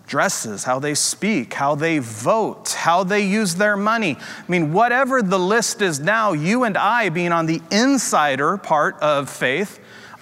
dresses, 0.07 0.63
how 0.63 0.79
they 0.79 0.95
speak, 0.95 1.55
how 1.55 1.75
they 1.75 1.99
vote, 1.99 2.77
how 2.79 3.03
they 3.03 3.27
use 3.27 3.57
their 3.57 3.77
money. 3.77 4.17
I 4.17 4.45
mean, 4.47 4.73
whatever 4.73 5.21
the 5.21 5.39
list 5.39 5.83
is 5.83 5.99
now, 5.99 6.33
you 6.33 6.63
and 6.63 6.79
I, 6.79 7.09
being 7.09 7.33
on 7.33 7.47
the 7.47 7.61
insider 7.73 8.57
part 8.57 8.95
of 9.01 9.29
faith, 9.29 9.81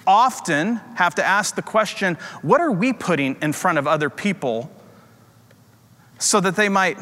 often 0.09 0.77
have 0.95 1.13
to 1.13 1.23
ask 1.23 1.53
the 1.53 1.61
question 1.61 2.15
what 2.41 2.59
are 2.59 2.71
we 2.71 2.91
putting 2.91 3.37
in 3.43 3.53
front 3.53 3.77
of 3.77 3.85
other 3.85 4.09
people 4.09 4.71
so 6.17 6.39
that 6.41 6.55
they 6.55 6.67
might 6.67 6.97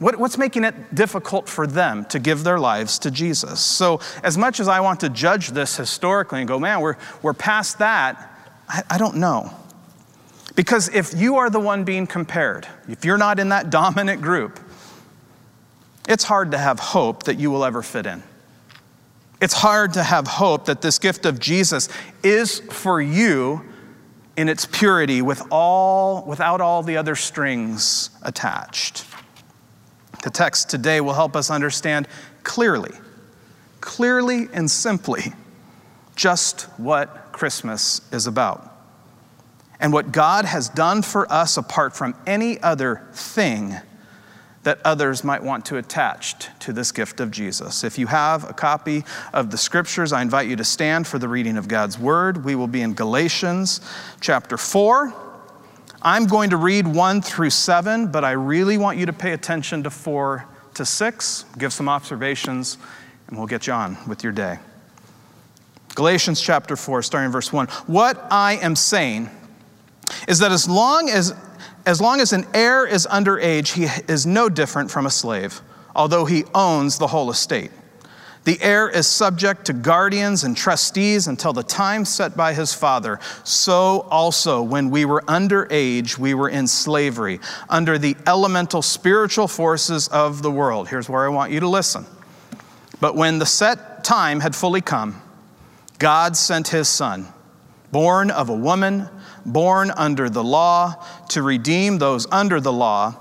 what, 0.00 0.16
what's 0.16 0.36
making 0.36 0.64
it 0.64 0.92
difficult 0.92 1.48
for 1.48 1.64
them 1.64 2.04
to 2.06 2.18
give 2.18 2.42
their 2.42 2.58
lives 2.58 2.98
to 3.00 3.10
Jesus? 3.12 3.60
So, 3.60 4.00
as 4.24 4.36
much 4.36 4.58
as 4.58 4.66
I 4.66 4.80
want 4.80 4.98
to 5.00 5.08
judge 5.08 5.50
this 5.50 5.76
historically 5.76 6.40
and 6.40 6.48
go, 6.48 6.58
man, 6.58 6.80
we're, 6.80 6.96
we're 7.22 7.34
past 7.34 7.78
that, 7.78 8.36
I, 8.68 8.82
I 8.90 8.98
don't 8.98 9.18
know. 9.18 9.56
Because 10.56 10.88
if 10.88 11.14
you 11.14 11.36
are 11.36 11.48
the 11.50 11.60
one 11.60 11.84
being 11.84 12.08
compared, 12.08 12.66
if 12.88 13.04
you're 13.04 13.16
not 13.16 13.38
in 13.38 13.50
that 13.50 13.70
dominant 13.70 14.20
group, 14.20 14.58
it's 16.08 16.24
hard 16.24 16.50
to 16.50 16.58
have 16.58 16.80
hope 16.80 17.22
that 17.24 17.38
you 17.38 17.52
will 17.52 17.64
ever 17.64 17.80
fit 17.80 18.04
in. 18.04 18.24
It's 19.42 19.54
hard 19.54 19.94
to 19.94 20.04
have 20.04 20.28
hope 20.28 20.66
that 20.66 20.82
this 20.82 21.00
gift 21.00 21.26
of 21.26 21.40
Jesus 21.40 21.88
is 22.22 22.60
for 22.60 23.02
you 23.02 23.64
in 24.36 24.48
its 24.48 24.66
purity 24.66 25.20
with 25.20 25.42
all, 25.50 26.24
without 26.24 26.60
all 26.60 26.84
the 26.84 26.96
other 26.96 27.16
strings 27.16 28.10
attached. 28.22 29.04
The 30.22 30.30
text 30.30 30.70
today 30.70 31.00
will 31.00 31.14
help 31.14 31.34
us 31.34 31.50
understand 31.50 32.06
clearly, 32.44 32.92
clearly 33.80 34.46
and 34.52 34.70
simply, 34.70 35.32
just 36.14 36.62
what 36.78 37.32
Christmas 37.32 38.00
is 38.12 38.28
about 38.28 38.72
and 39.80 39.92
what 39.92 40.12
God 40.12 40.44
has 40.44 40.68
done 40.68 41.02
for 41.02 41.30
us 41.32 41.56
apart 41.56 41.96
from 41.96 42.14
any 42.28 42.62
other 42.62 43.02
thing 43.12 43.74
that 44.62 44.78
others 44.84 45.24
might 45.24 45.42
want 45.42 45.66
to 45.66 45.76
attach 45.76 46.46
to 46.60 46.72
this 46.72 46.92
gift 46.92 47.20
of 47.20 47.30
Jesus. 47.30 47.82
If 47.82 47.98
you 47.98 48.06
have 48.06 48.48
a 48.48 48.52
copy 48.52 49.04
of 49.32 49.50
the 49.50 49.58
scriptures, 49.58 50.12
I 50.12 50.22
invite 50.22 50.48
you 50.48 50.56
to 50.56 50.64
stand 50.64 51.06
for 51.06 51.18
the 51.18 51.28
reading 51.28 51.56
of 51.56 51.66
God's 51.66 51.98
word. 51.98 52.44
We 52.44 52.54
will 52.54 52.68
be 52.68 52.82
in 52.82 52.94
Galatians 52.94 53.80
chapter 54.20 54.56
4. 54.56 55.12
I'm 56.00 56.26
going 56.26 56.50
to 56.50 56.56
read 56.56 56.86
1 56.86 57.22
through 57.22 57.50
7, 57.50 58.08
but 58.08 58.24
I 58.24 58.32
really 58.32 58.78
want 58.78 58.98
you 58.98 59.06
to 59.06 59.12
pay 59.12 59.32
attention 59.32 59.82
to 59.84 59.90
4 59.90 60.46
to 60.74 60.84
6, 60.84 61.44
give 61.58 61.72
some 61.72 61.88
observations, 61.88 62.78
and 63.28 63.36
we'll 63.36 63.46
get 63.46 63.66
you 63.66 63.72
on 63.72 63.96
with 64.08 64.22
your 64.22 64.32
day. 64.32 64.58
Galatians 65.94 66.40
chapter 66.40 66.74
4, 66.76 67.02
starting 67.02 67.30
verse 67.30 67.52
1. 67.52 67.66
What 67.86 68.20
I 68.30 68.54
am 68.56 68.74
saying 68.74 69.28
is 70.26 70.38
that 70.38 70.50
as 70.50 70.68
long 70.68 71.08
as 71.08 71.34
as 71.86 72.00
long 72.00 72.20
as 72.20 72.32
an 72.32 72.46
heir 72.54 72.86
is 72.86 73.06
underage, 73.10 73.72
he 73.72 73.84
is 74.12 74.26
no 74.26 74.48
different 74.48 74.90
from 74.90 75.06
a 75.06 75.10
slave, 75.10 75.60
although 75.94 76.24
he 76.24 76.44
owns 76.54 76.98
the 76.98 77.08
whole 77.08 77.30
estate. 77.30 77.70
The 78.44 78.60
heir 78.60 78.88
is 78.88 79.06
subject 79.06 79.66
to 79.66 79.72
guardians 79.72 80.42
and 80.42 80.56
trustees 80.56 81.28
until 81.28 81.52
the 81.52 81.62
time 81.62 82.04
set 82.04 82.36
by 82.36 82.54
his 82.54 82.74
father. 82.74 83.20
So 83.44 84.00
also, 84.10 84.62
when 84.62 84.90
we 84.90 85.04
were 85.04 85.22
underage, 85.22 86.18
we 86.18 86.34
were 86.34 86.48
in 86.48 86.66
slavery, 86.66 87.38
under 87.68 87.98
the 87.98 88.16
elemental 88.26 88.82
spiritual 88.82 89.46
forces 89.46 90.08
of 90.08 90.42
the 90.42 90.50
world. 90.50 90.88
Here's 90.88 91.08
where 91.08 91.24
I 91.24 91.28
want 91.28 91.52
you 91.52 91.60
to 91.60 91.68
listen. 91.68 92.04
But 93.00 93.14
when 93.14 93.38
the 93.38 93.46
set 93.46 94.02
time 94.02 94.40
had 94.40 94.56
fully 94.56 94.80
come, 94.80 95.22
God 96.00 96.36
sent 96.36 96.68
his 96.68 96.88
son, 96.88 97.28
born 97.92 98.30
of 98.30 98.48
a 98.48 98.54
woman 98.54 99.08
born 99.44 99.90
under 99.96 100.28
the 100.28 100.42
law, 100.44 101.04
to 101.28 101.42
redeem 101.42 101.98
those 101.98 102.26
under 102.30 102.60
the 102.60 102.72
law, 102.72 103.14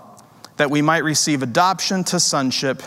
that 0.57 0.69
we 0.69 0.81
might 0.81 1.03
receive 1.03 1.41
adoption 1.43 2.03
to 2.05 2.19
sonship. 2.19 2.81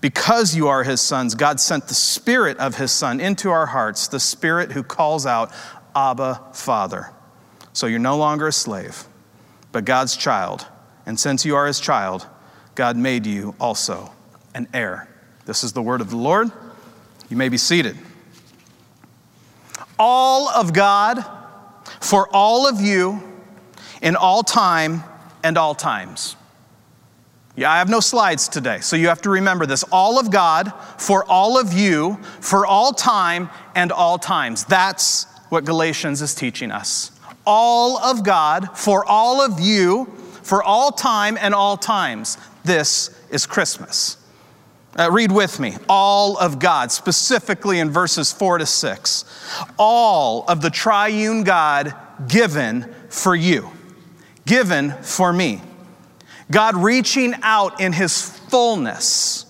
Because 0.00 0.54
you 0.56 0.68
are 0.68 0.82
his 0.82 1.00
sons, 1.00 1.34
God 1.34 1.60
sent 1.60 1.88
the 1.88 1.94
Spirit 1.94 2.58
of 2.58 2.76
his 2.76 2.90
Son 2.90 3.20
into 3.20 3.50
our 3.50 3.66
hearts, 3.66 4.08
the 4.08 4.18
Spirit 4.18 4.72
who 4.72 4.82
calls 4.82 5.26
out, 5.26 5.52
Abba, 5.94 6.40
Father. 6.54 7.10
So 7.72 7.86
you're 7.86 7.98
no 7.98 8.16
longer 8.16 8.48
a 8.48 8.52
slave, 8.52 9.04
but 9.70 9.84
God's 9.84 10.16
child. 10.16 10.66
And 11.06 11.18
since 11.18 11.44
you 11.44 11.54
are 11.54 11.66
his 11.66 11.78
child, 11.78 12.26
God 12.74 12.96
made 12.96 13.26
you 13.26 13.54
also 13.60 14.12
an 14.54 14.66
heir. 14.74 15.08
This 15.44 15.62
is 15.62 15.72
the 15.72 15.82
word 15.82 16.00
of 16.00 16.10
the 16.10 16.16
Lord. 16.16 16.50
You 17.28 17.36
may 17.36 17.48
be 17.48 17.58
seated. 17.58 17.96
All 20.04 20.48
of 20.48 20.72
God 20.72 21.24
for 22.00 22.28
all 22.32 22.66
of 22.66 22.80
you 22.80 23.22
in 24.00 24.16
all 24.16 24.42
time 24.42 25.04
and 25.44 25.56
all 25.56 25.76
times. 25.76 26.34
Yeah, 27.54 27.70
I 27.70 27.78
have 27.78 27.88
no 27.88 28.00
slides 28.00 28.48
today, 28.48 28.80
so 28.80 28.96
you 28.96 29.06
have 29.06 29.22
to 29.22 29.30
remember 29.30 29.64
this. 29.64 29.84
All 29.92 30.18
of 30.18 30.32
God 30.32 30.72
for 30.98 31.24
all 31.30 31.56
of 31.56 31.72
you 31.72 32.18
for 32.40 32.66
all 32.66 32.92
time 32.92 33.48
and 33.76 33.92
all 33.92 34.18
times. 34.18 34.64
That's 34.64 35.26
what 35.50 35.64
Galatians 35.64 36.20
is 36.20 36.34
teaching 36.34 36.72
us. 36.72 37.12
All 37.46 37.96
of 37.98 38.24
God 38.24 38.76
for 38.76 39.04
all 39.04 39.40
of 39.40 39.60
you 39.60 40.06
for 40.42 40.64
all 40.64 40.90
time 40.90 41.38
and 41.40 41.54
all 41.54 41.76
times. 41.76 42.38
This 42.64 43.16
is 43.30 43.46
Christmas. 43.46 44.16
Uh, 44.98 45.10
read 45.10 45.32
with 45.32 45.58
me. 45.58 45.74
All 45.88 46.36
of 46.36 46.58
God, 46.58 46.92
specifically 46.92 47.78
in 47.78 47.90
verses 47.90 48.30
four 48.32 48.58
to 48.58 48.66
six. 48.66 49.24
All 49.78 50.44
of 50.48 50.60
the 50.60 50.70
triune 50.70 51.44
God 51.44 51.94
given 52.28 52.92
for 53.08 53.34
you, 53.34 53.70
given 54.44 54.92
for 55.02 55.32
me. 55.32 55.62
God 56.50 56.76
reaching 56.76 57.34
out 57.42 57.80
in 57.80 57.94
his 57.94 58.20
fullness 58.22 59.46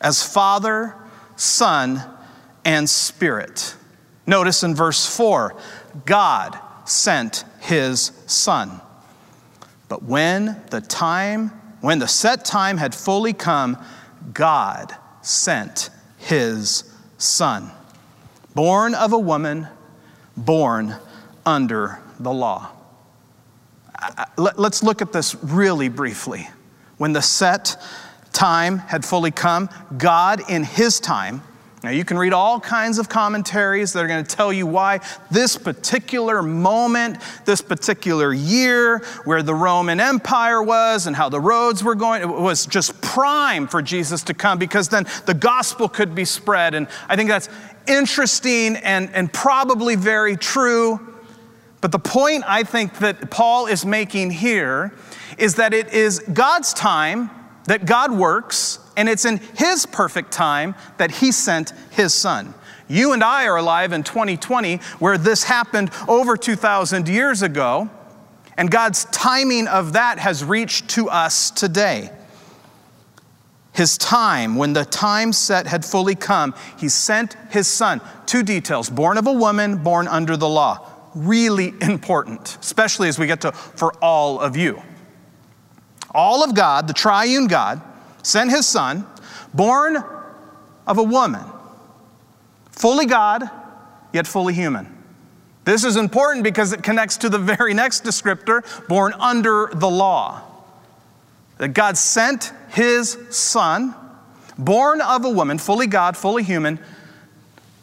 as 0.00 0.22
Father, 0.22 0.94
Son, 1.36 2.02
and 2.64 2.88
Spirit. 2.88 3.74
Notice 4.26 4.62
in 4.62 4.74
verse 4.74 5.06
4 5.16 5.56
God 6.04 6.58
sent 6.84 7.44
his 7.60 8.12
Son. 8.26 8.80
But 9.88 10.02
when 10.02 10.60
the 10.70 10.80
time, 10.80 11.48
when 11.80 11.98
the 12.00 12.08
set 12.08 12.44
time 12.44 12.76
had 12.76 12.94
fully 12.94 13.32
come, 13.32 13.82
God 14.32 14.94
sent 15.22 15.90
his 16.18 16.84
Son, 17.18 17.70
born 18.54 18.94
of 18.94 19.12
a 19.12 19.18
woman, 19.18 19.68
born 20.36 20.96
under 21.44 21.98
the 22.20 22.32
law. 22.32 22.70
Let's 24.36 24.82
look 24.82 25.00
at 25.00 25.12
this 25.12 25.34
really 25.42 25.88
briefly. 25.88 26.48
When 26.98 27.12
the 27.12 27.22
set 27.22 27.82
time 28.32 28.78
had 28.78 29.04
fully 29.04 29.30
come, 29.30 29.70
God, 29.96 30.42
in 30.50 30.64
his 30.64 31.00
time, 31.00 31.42
now, 31.86 31.92
you 31.92 32.04
can 32.04 32.18
read 32.18 32.32
all 32.32 32.58
kinds 32.58 32.98
of 32.98 33.08
commentaries 33.08 33.92
that 33.92 34.04
are 34.04 34.08
going 34.08 34.24
to 34.24 34.36
tell 34.36 34.52
you 34.52 34.66
why 34.66 34.98
this 35.30 35.56
particular 35.56 36.42
moment, 36.42 37.18
this 37.44 37.62
particular 37.62 38.34
year, 38.34 38.98
where 39.22 39.40
the 39.40 39.54
Roman 39.54 40.00
Empire 40.00 40.60
was 40.60 41.06
and 41.06 41.14
how 41.14 41.28
the 41.28 41.38
roads 41.38 41.84
were 41.84 41.94
going, 41.94 42.22
it 42.22 42.28
was 42.28 42.66
just 42.66 43.00
prime 43.02 43.68
for 43.68 43.82
Jesus 43.82 44.24
to 44.24 44.34
come 44.34 44.58
because 44.58 44.88
then 44.88 45.06
the 45.26 45.34
gospel 45.34 45.88
could 45.88 46.12
be 46.12 46.24
spread. 46.24 46.74
And 46.74 46.88
I 47.08 47.14
think 47.14 47.28
that's 47.28 47.48
interesting 47.86 48.74
and, 48.78 49.08
and 49.14 49.32
probably 49.32 49.94
very 49.94 50.36
true. 50.36 50.98
But 51.80 51.92
the 51.92 52.00
point 52.00 52.42
I 52.48 52.64
think 52.64 52.98
that 52.98 53.30
Paul 53.30 53.68
is 53.68 53.86
making 53.86 54.32
here 54.32 54.92
is 55.38 55.54
that 55.54 55.72
it 55.72 55.92
is 55.92 56.18
God's 56.18 56.74
time 56.74 57.30
that 57.66 57.86
God 57.86 58.10
works 58.10 58.80
and 58.96 59.08
it's 59.08 59.24
in 59.24 59.38
His 59.56 59.86
perfect 59.86 60.32
time 60.32 60.74
that 60.98 61.10
He 61.10 61.32
sent 61.32 61.72
His 61.90 62.14
Son. 62.14 62.54
You 62.88 63.12
and 63.12 63.22
I 63.22 63.46
are 63.46 63.56
alive 63.56 63.92
in 63.92 64.02
2020, 64.02 64.76
where 64.98 65.18
this 65.18 65.44
happened 65.44 65.90
over 66.08 66.36
2,000 66.36 67.08
years 67.08 67.42
ago, 67.42 67.90
and 68.56 68.70
God's 68.70 69.04
timing 69.06 69.68
of 69.68 69.92
that 69.94 70.18
has 70.18 70.44
reached 70.44 70.88
to 70.90 71.08
us 71.08 71.50
today. 71.50 72.10
His 73.72 73.98
time, 73.98 74.56
when 74.56 74.72
the 74.72 74.86
time 74.86 75.34
set 75.34 75.66
had 75.66 75.84
fully 75.84 76.14
come, 76.14 76.54
He 76.78 76.88
sent 76.88 77.36
His 77.50 77.68
Son. 77.68 78.00
Two 78.24 78.42
details 78.42 78.88
born 78.88 79.18
of 79.18 79.26
a 79.26 79.32
woman, 79.32 79.82
born 79.82 80.08
under 80.08 80.36
the 80.36 80.48
law. 80.48 80.90
Really 81.14 81.74
important, 81.82 82.56
especially 82.60 83.08
as 83.08 83.18
we 83.18 83.26
get 83.26 83.42
to 83.42 83.52
for 83.52 83.92
all 84.02 84.40
of 84.40 84.56
you. 84.56 84.82
All 86.12 86.42
of 86.42 86.54
God, 86.54 86.88
the 86.88 86.94
triune 86.94 87.48
God, 87.48 87.82
sent 88.26 88.50
his 88.50 88.66
son, 88.66 89.06
born 89.54 90.02
of 90.84 90.98
a 90.98 91.02
woman, 91.02 91.44
fully 92.72 93.06
God, 93.06 93.48
yet 94.12 94.26
fully 94.26 94.52
human. 94.52 94.92
This 95.64 95.84
is 95.84 95.94
important 95.94 96.42
because 96.42 96.72
it 96.72 96.82
connects 96.82 97.18
to 97.18 97.28
the 97.28 97.38
very 97.56 97.72
next 97.72 98.02
descriptor, 98.02 98.64
born 98.88 99.12
under 99.12 99.70
the 99.72 99.88
law. 99.88 100.42
That 101.58 101.68
God 101.68 101.96
sent 101.96 102.52
his 102.70 103.16
son, 103.30 103.94
born 104.58 105.00
of 105.00 105.24
a 105.24 105.30
woman, 105.30 105.58
fully 105.58 105.86
God, 105.86 106.16
fully 106.16 106.42
human, 106.42 106.80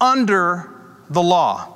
under 0.02 0.70
the 1.10 1.24
law. 1.24 1.74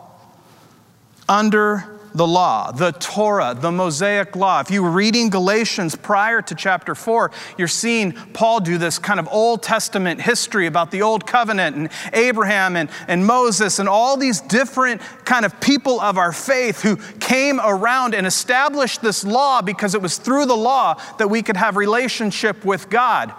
Under 1.29 1.96
the 2.17 2.27
law, 2.27 2.71
the 2.71 2.91
Torah, 2.93 3.55
the 3.57 3.71
Mosaic 3.71 4.35
law. 4.35 4.59
If 4.59 4.71
you 4.71 4.81
were 4.81 4.91
reading 4.91 5.29
Galatians 5.29 5.95
prior 5.95 6.41
to 6.41 6.55
chapter 6.55 6.95
4, 6.95 7.31
you're 7.57 7.67
seeing 7.67 8.11
Paul 8.11 8.59
do 8.59 8.77
this 8.77 8.97
kind 8.99 9.19
of 9.19 9.27
Old 9.31 9.61
Testament 9.61 10.19
history 10.19 10.65
about 10.65 10.91
the 10.91 11.03
Old 11.03 11.27
Covenant 11.27 11.75
and 11.75 11.89
Abraham 12.13 12.75
and, 12.75 12.89
and 13.07 13.25
Moses 13.25 13.79
and 13.79 13.87
all 13.87 14.17
these 14.17 14.41
different 14.41 15.01
kind 15.25 15.45
of 15.45 15.59
people 15.61 16.01
of 16.01 16.17
our 16.17 16.33
faith 16.33 16.81
who 16.81 16.97
came 17.19 17.59
around 17.63 18.15
and 18.15 18.25
established 18.25 19.01
this 19.01 19.23
law 19.23 19.61
because 19.61 19.93
it 19.93 20.01
was 20.01 20.17
through 20.17 20.47
the 20.47 20.57
law 20.57 20.99
that 21.19 21.29
we 21.29 21.43
could 21.43 21.57
have 21.57 21.77
relationship 21.77 22.65
with 22.65 22.89
God. 22.89 23.33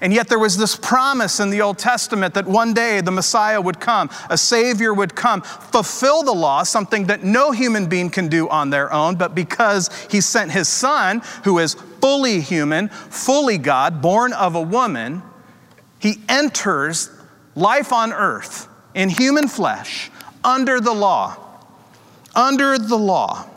And 0.00 0.12
yet, 0.12 0.28
there 0.28 0.38
was 0.38 0.58
this 0.58 0.76
promise 0.76 1.40
in 1.40 1.48
the 1.48 1.62
Old 1.62 1.78
Testament 1.78 2.34
that 2.34 2.46
one 2.46 2.74
day 2.74 3.00
the 3.00 3.10
Messiah 3.10 3.58
would 3.58 3.80
come, 3.80 4.10
a 4.28 4.36
Savior 4.36 4.92
would 4.92 5.14
come, 5.14 5.40
fulfill 5.40 6.22
the 6.22 6.34
law, 6.34 6.64
something 6.64 7.06
that 7.06 7.24
no 7.24 7.50
human 7.50 7.86
being 7.86 8.10
can 8.10 8.28
do 8.28 8.46
on 8.50 8.68
their 8.68 8.92
own. 8.92 9.16
But 9.16 9.34
because 9.34 9.88
He 10.10 10.20
sent 10.20 10.52
His 10.52 10.68
Son, 10.68 11.22
who 11.44 11.58
is 11.58 11.74
fully 12.02 12.40
human, 12.40 12.88
fully 12.88 13.56
God, 13.56 14.02
born 14.02 14.34
of 14.34 14.54
a 14.54 14.60
woman, 14.60 15.22
He 15.98 16.16
enters 16.28 17.10
life 17.54 17.90
on 17.90 18.12
earth 18.12 18.68
in 18.94 19.08
human 19.08 19.48
flesh 19.48 20.10
under 20.44 20.78
the 20.78 20.92
law. 20.92 21.36
Under 22.34 22.76
the 22.76 22.98
law. 22.98 23.48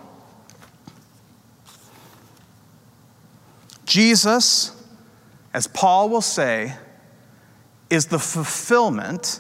Jesus 3.86 4.79
as 5.54 5.68
Paul 5.68 6.10
will 6.10 6.22
say, 6.22 6.76
is 7.90 8.08
the 8.08 8.20
fulfillment 8.20 9.40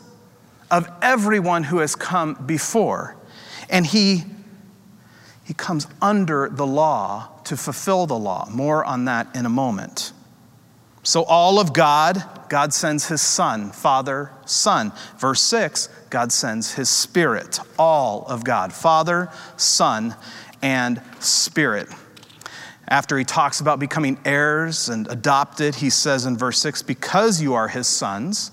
of 0.72 0.90
everyone 1.02 1.64
who 1.64 1.80
has 1.80 1.96
come 1.96 2.34
before. 2.46 3.16
And 3.70 3.86
he, 3.86 4.24
he 5.44 5.54
comes 5.54 5.88
under 6.02 6.50
the 6.50 6.66
law 6.66 7.30
to 7.46 7.58
fulfill 7.58 8.08
the 8.08 8.18
law. 8.18 8.48
More 8.52 8.84
on 8.84 9.06
that 9.06 9.36
in 9.36 9.46
a 9.46 9.50
moment. 9.50 10.12
So, 11.04 11.24
all 11.24 11.60
of 11.60 11.74
God, 11.74 12.24
God 12.50 12.74
sends 12.74 13.08
his 13.08 13.22
Son, 13.22 13.72
Father, 13.72 14.32
Son. 14.46 14.92
Verse 15.18 15.42
6, 15.44 15.88
God 16.10 16.32
sends 16.32 16.74
his 16.74 16.90
Spirit. 16.90 17.60
All 17.78 18.26
of 18.28 18.44
God, 18.44 18.74
Father, 18.74 19.30
Son, 19.56 20.16
and 20.62 21.02
Spirit. 21.20 21.88
After 22.90 23.20
he 23.20 23.24
talks 23.24 23.60
about 23.60 23.80
becoming 23.80 24.20
heirs 24.26 24.90
and 24.90 25.08
adopted, 25.08 25.76
he 25.76 25.92
says 25.92 26.26
in 26.26 26.36
verse 26.36 26.60
6 26.60 26.82
Because 26.82 27.40
you 27.40 27.54
are 27.54 27.68
his 27.68 27.88
sons, 27.88 28.52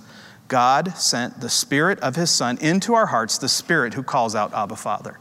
God 0.48 0.96
sent 0.96 1.40
the 1.40 1.48
Spirit 1.48 1.98
of 2.00 2.16
his 2.16 2.30
Son 2.30 2.58
into 2.60 2.94
our 2.94 3.06
hearts, 3.06 3.38
the 3.38 3.48
Spirit 3.48 3.94
who 3.94 4.02
calls 4.02 4.34
out 4.34 4.52
Abba, 4.52 4.76
Father. 4.76 5.18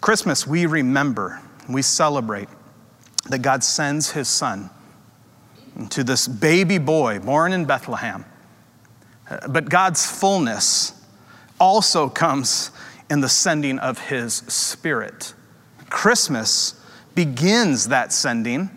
Christmas, 0.00 0.44
we 0.46 0.66
remember, 0.66 1.40
we 1.68 1.82
celebrate 1.82 2.48
that 3.28 3.42
God 3.42 3.62
sends 3.62 4.10
his 4.10 4.28
Son 4.28 4.68
to 5.90 6.02
this 6.02 6.26
baby 6.26 6.78
boy 6.78 7.20
born 7.20 7.52
in 7.52 7.64
Bethlehem. 7.64 8.24
But 9.48 9.68
God's 9.68 10.04
fullness 10.04 11.00
also 11.60 12.08
comes 12.08 12.72
in 13.08 13.20
the 13.20 13.28
sending 13.28 13.78
of 13.78 13.98
his 14.08 14.34
Spirit. 14.34 15.34
Christmas 15.90 16.77
begins 17.18 17.88
that 17.88 18.12
sending 18.12 18.70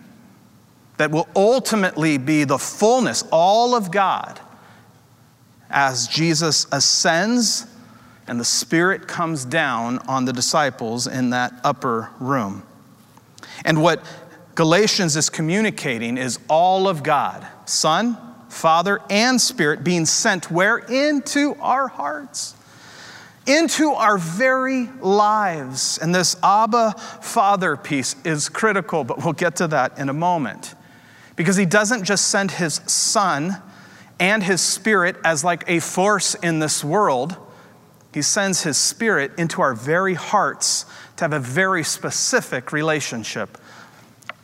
that 0.96 1.12
will 1.12 1.28
ultimately 1.36 2.18
be 2.18 2.42
the 2.42 2.58
fullness, 2.58 3.22
all 3.30 3.72
of 3.72 3.92
God, 3.92 4.40
as 5.70 6.08
Jesus 6.08 6.66
ascends 6.72 7.68
and 8.26 8.40
the 8.40 8.44
Spirit 8.44 9.06
comes 9.06 9.44
down 9.44 10.00
on 10.08 10.24
the 10.24 10.32
disciples 10.32 11.06
in 11.06 11.30
that 11.30 11.52
upper 11.62 12.10
room. 12.18 12.64
And 13.64 13.80
what 13.80 14.04
Galatians 14.56 15.14
is 15.14 15.30
communicating 15.30 16.18
is 16.18 16.40
all 16.48 16.88
of 16.88 17.04
God, 17.04 17.46
Son, 17.64 18.18
Father, 18.48 19.00
and 19.08 19.40
Spirit 19.40 19.84
being 19.84 20.04
sent 20.04 20.50
where? 20.50 20.78
Into 20.78 21.54
our 21.60 21.86
hearts, 21.86 22.56
into 23.46 23.90
our 23.90 24.18
very 24.18 24.86
lives. 25.00 25.98
And 25.98 26.14
this 26.14 26.36
Abba 26.42 26.92
Father 27.20 27.76
piece 27.76 28.16
is 28.24 28.48
critical, 28.48 29.04
but 29.04 29.24
we'll 29.24 29.32
get 29.32 29.56
to 29.56 29.68
that 29.68 29.98
in 29.98 30.08
a 30.08 30.12
moment. 30.12 30.74
Because 31.36 31.56
he 31.56 31.66
doesn't 31.66 32.04
just 32.04 32.28
send 32.28 32.52
his 32.52 32.74
Son 32.86 33.62
and 34.20 34.42
his 34.42 34.60
Spirit 34.60 35.16
as 35.24 35.42
like 35.42 35.64
a 35.66 35.80
force 35.80 36.34
in 36.36 36.58
this 36.58 36.84
world, 36.84 37.36
he 38.14 38.22
sends 38.22 38.62
his 38.62 38.76
Spirit 38.76 39.32
into 39.38 39.62
our 39.62 39.74
very 39.74 40.14
hearts 40.14 40.84
to 41.16 41.24
have 41.24 41.32
a 41.32 41.40
very 41.40 41.82
specific 41.82 42.72
relationship 42.72 43.58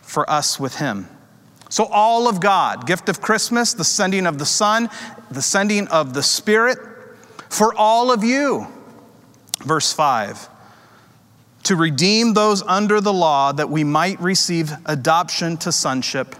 for 0.01 0.29
us 0.29 0.59
with 0.59 0.77
him. 0.77 1.07
So, 1.71 1.85
all 1.85 2.29
of 2.29 2.41
God, 2.41 2.87
gift 2.87 3.11
of 3.11 3.21
Christmas, 3.21 3.75
the 3.75 3.85
sending 3.85 4.27
of 4.27 4.39
the 4.39 4.47
Son, 4.47 4.89
the 5.31 5.43
sending 5.43 5.87
of 5.89 6.15
the 6.15 6.23
Spirit, 6.23 6.79
for 7.51 7.75
all 7.75 8.11
of 8.11 8.25
you. 8.25 8.67
Verse 9.65 9.93
5 9.93 10.49
to 11.65 11.77
redeem 11.77 12.33
those 12.33 12.63
under 12.63 12.99
the 12.99 13.13
law 13.13 13.53
that 13.53 13.69
we 13.69 13.85
might 13.85 14.19
receive 14.21 14.73
adoption 14.87 15.55
to 15.59 15.71
sonship. 15.71 16.35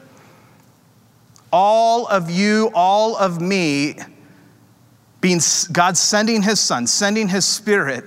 All 1.53 2.07
of 2.07 2.31
you, 2.31 2.71
all 2.75 3.15
of 3.15 3.39
me, 3.39 3.97
being 5.21 5.41
God 5.71 5.99
sending 5.99 6.41
his 6.41 6.61
Son, 6.61 6.87
sending 6.87 7.29
his 7.29 7.45
Spirit, 7.45 8.05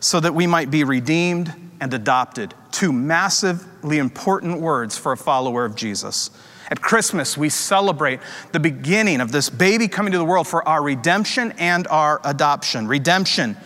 so 0.00 0.18
that 0.18 0.34
we 0.34 0.48
might 0.48 0.68
be 0.68 0.82
redeemed 0.82 1.54
and 1.80 1.94
adopted. 1.94 2.52
Two 2.72 2.92
massively 2.92 3.98
important 3.98 4.60
words 4.60 4.98
for 4.98 5.12
a 5.12 5.16
follower 5.16 5.64
of 5.64 5.76
Jesus. 5.76 6.30
At 6.68 6.80
Christmas, 6.80 7.36
we 7.36 7.48
celebrate 7.48 8.18
the 8.50 8.58
beginning 8.58 9.20
of 9.20 9.30
this 9.30 9.50
baby 9.50 9.86
coming 9.86 10.10
to 10.12 10.18
the 10.18 10.24
world 10.24 10.48
for 10.48 10.66
our 10.66 10.82
redemption 10.82 11.52
and 11.58 11.86
our 11.86 12.20
adoption. 12.24 12.88
Redemption. 12.88 13.56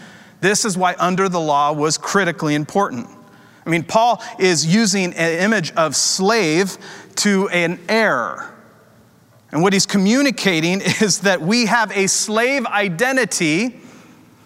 This 0.41 0.65
is 0.65 0.77
why 0.77 0.95
under 0.99 1.29
the 1.29 1.41
law 1.41 1.73
was 1.73 1.99
critically 1.99 2.55
important. 2.55 3.09
I 3.67 3.71
mean, 3.71 3.85
Paul 3.85 4.23
is 4.39 4.67
using 4.67 5.13
an 5.15 5.41
image 5.41 5.73
of 5.73 5.95
slave 5.95 6.79
to 7.17 7.49
an 7.51 7.79
heir. 7.89 8.55
And 9.53 9.63
what 9.63 9.73
he's 9.73 9.87
communicating 9.87 10.81
is 11.01 11.21
that 11.21 11.41
we 11.41 11.67
have 11.67 11.91
a 11.97 12.07
slave 12.07 12.67
identity 12.67 13.81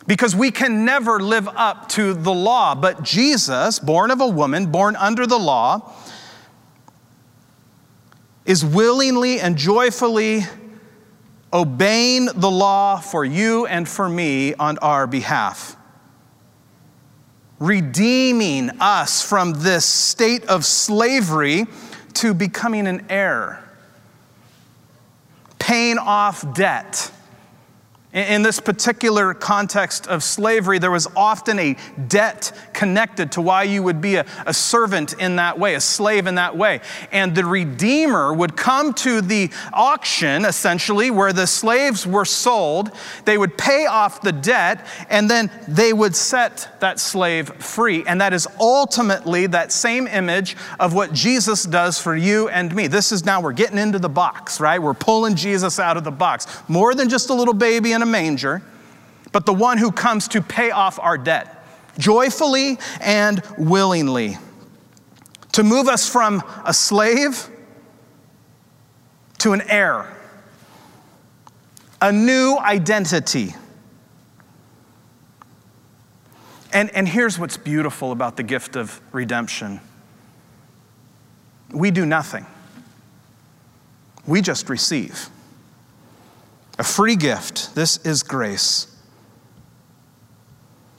because 0.06 0.36
we 0.36 0.50
can 0.50 0.84
never 0.84 1.20
live 1.20 1.48
up 1.48 1.88
to 1.90 2.12
the 2.12 2.32
law. 2.32 2.74
But 2.74 3.02
Jesus, 3.02 3.78
born 3.78 4.10
of 4.10 4.20
a 4.20 4.26
woman, 4.26 4.66
born 4.66 4.96
under 4.96 5.26
the 5.26 5.38
law, 5.38 5.92
is 8.44 8.64
willingly 8.64 9.40
and 9.40 9.56
joyfully 9.56 10.42
obeying 11.52 12.26
the 12.26 12.50
law 12.50 12.98
for 12.98 13.24
you 13.24 13.64
and 13.66 13.88
for 13.88 14.08
me 14.08 14.54
on 14.54 14.76
our 14.78 15.06
behalf. 15.06 15.76
Redeeming 17.58 18.70
us 18.80 19.22
from 19.22 19.54
this 19.54 19.84
state 19.84 20.44
of 20.46 20.64
slavery 20.64 21.66
to 22.14 22.34
becoming 22.34 22.86
an 22.86 23.06
heir, 23.08 23.62
paying 25.58 25.98
off 25.98 26.54
debt 26.54 27.10
in 28.14 28.42
this 28.42 28.60
particular 28.60 29.34
context 29.34 30.06
of 30.06 30.22
slavery, 30.22 30.78
there 30.78 30.92
was 30.92 31.08
often 31.16 31.58
a 31.58 31.76
debt 32.06 32.52
connected 32.72 33.32
to 33.32 33.40
why 33.40 33.64
you 33.64 33.82
would 33.82 34.00
be 34.00 34.14
a, 34.14 34.26
a, 34.46 34.54
servant 34.54 35.14
in 35.14 35.36
that 35.36 35.58
way, 35.58 35.74
a 35.74 35.80
slave 35.80 36.28
in 36.28 36.36
that 36.36 36.56
way. 36.56 36.80
And 37.10 37.34
the 37.34 37.44
Redeemer 37.44 38.32
would 38.32 38.56
come 38.56 38.94
to 38.94 39.20
the 39.20 39.50
auction, 39.72 40.44
essentially, 40.44 41.10
where 41.10 41.32
the 41.32 41.48
slaves 41.48 42.06
were 42.06 42.24
sold. 42.24 42.92
They 43.24 43.36
would 43.36 43.58
pay 43.58 43.86
off 43.86 44.20
the 44.20 44.30
debt, 44.30 44.86
and 45.10 45.28
then 45.28 45.50
they 45.66 45.92
would 45.92 46.14
set 46.14 46.68
that 46.78 47.00
slave 47.00 47.48
free. 47.54 48.04
And 48.06 48.20
that 48.20 48.32
is 48.32 48.46
ultimately 48.60 49.48
that 49.48 49.72
same 49.72 50.06
image 50.06 50.56
of 50.78 50.94
what 50.94 51.12
Jesus 51.12 51.64
does 51.64 52.00
for 52.00 52.14
you 52.14 52.48
and 52.48 52.72
me. 52.76 52.86
This 52.86 53.10
is 53.10 53.24
now, 53.24 53.40
we're 53.40 53.52
getting 53.52 53.78
into 53.78 53.98
the 53.98 54.08
box, 54.08 54.60
right? 54.60 54.80
We're 54.80 54.94
pulling 54.94 55.34
Jesus 55.34 55.80
out 55.80 55.96
of 55.96 56.04
the 56.04 56.12
box. 56.12 56.46
More 56.68 56.94
than 56.94 57.08
just 57.08 57.30
a 57.30 57.34
little 57.34 57.54
baby 57.54 57.90
in 57.90 58.03
a 58.04 58.06
manger, 58.06 58.62
but 59.32 59.46
the 59.46 59.52
one 59.52 59.78
who 59.78 59.90
comes 59.90 60.28
to 60.28 60.40
pay 60.40 60.70
off 60.70 61.00
our 61.00 61.18
debt 61.18 61.64
joyfully 61.98 62.78
and 63.00 63.42
willingly. 63.58 64.38
To 65.52 65.62
move 65.62 65.88
us 65.88 66.08
from 66.08 66.42
a 66.64 66.74
slave 66.74 67.48
to 69.38 69.52
an 69.52 69.62
heir, 69.68 70.12
a 72.00 72.12
new 72.12 72.56
identity. 72.58 73.54
And, 76.72 76.90
and 76.90 77.08
here's 77.08 77.38
what's 77.38 77.56
beautiful 77.56 78.12
about 78.12 78.36
the 78.36 78.42
gift 78.42 78.76
of 78.76 79.00
redemption 79.12 79.80
we 81.72 81.90
do 81.90 82.06
nothing, 82.06 82.46
we 84.26 84.40
just 84.40 84.68
receive. 84.68 85.28
A 86.78 86.84
free 86.84 87.16
gift. 87.16 87.74
This 87.74 87.98
is 87.98 88.22
grace. 88.22 88.88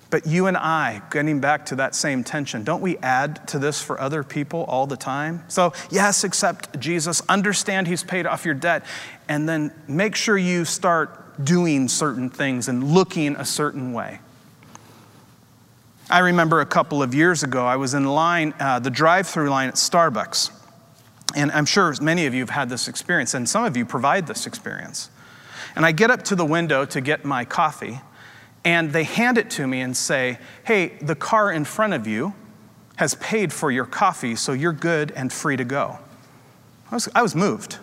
But 0.10 0.26
you 0.26 0.48
and 0.48 0.56
I, 0.56 1.02
getting 1.12 1.42
back 1.42 1.66
to 1.68 1.76
that 1.76 1.94
same 1.94 2.24
tension, 2.24 2.64
don't 2.64 2.82
we 2.82 2.98
add 3.00 3.48
to 3.50 3.60
this 3.60 3.82
for 3.82 4.00
other 4.00 4.24
people 4.24 4.64
all 4.66 4.88
the 4.88 4.96
time? 4.96 5.44
So, 5.50 5.74
yes, 5.90 6.24
accept 6.24 6.80
Jesus, 6.80 7.22
understand 7.28 7.88
He's 7.88 8.04
paid 8.04 8.26
off 8.26 8.46
your 8.46 8.54
debt, 8.54 8.86
and 9.28 9.50
then 9.50 9.74
make 9.88 10.16
sure 10.16 10.38
you 10.38 10.64
start 10.64 11.44
doing 11.44 11.90
certain 11.90 12.30
things 12.30 12.70
and 12.70 12.94
looking 12.94 13.36
a 13.36 13.44
certain 13.44 13.92
way. 13.92 14.20
I 16.10 16.20
remember 16.20 16.62
a 16.62 16.66
couple 16.66 17.04
of 17.04 17.14
years 17.14 17.44
ago, 17.44 17.66
I 17.66 17.76
was 17.76 17.94
in 17.94 18.06
line, 18.06 18.54
uh, 18.60 18.80
the 18.80 18.92
drive 18.92 19.28
through 19.28 19.50
line 19.50 19.68
at 19.68 19.76
Starbucks. 19.76 20.52
And 21.36 21.52
I'm 21.52 21.66
sure 21.66 21.94
many 22.00 22.28
of 22.28 22.34
you 22.34 22.42
have 22.42 22.52
had 22.52 22.70
this 22.70 22.88
experience, 22.88 23.34
and 23.34 23.50
some 23.50 23.66
of 23.66 23.76
you 23.76 23.86
provide 23.86 24.28
this 24.28 24.46
experience. 24.48 25.10
And 25.76 25.86
I 25.86 25.92
get 25.92 26.12
up 26.12 26.24
to 26.24 26.36
the 26.36 26.46
window 26.46 26.86
to 26.86 27.02
get 27.02 27.26
my 27.26 27.46
coffee, 27.46 28.00
and 28.64 28.92
they 28.92 29.04
hand 29.04 29.38
it 29.38 29.50
to 29.52 29.68
me 29.68 29.82
and 29.82 29.96
say, 29.96 30.40
Hey, 30.64 30.98
the 31.02 31.16
car 31.16 31.52
in 31.52 31.66
front 31.66 31.94
of 31.94 32.08
you 32.08 32.34
has 32.98 33.16
paid 33.16 33.52
for 33.52 33.72
your 33.72 33.86
coffee, 33.86 34.36
so 34.36 34.54
you're 34.54 34.74
good 34.74 35.12
and 35.12 35.32
free 35.32 35.58
to 35.58 35.66
go. 35.66 36.00
I 36.92 36.96
was, 36.96 37.10
I 37.14 37.22
was 37.22 37.36
moved. 37.36 37.78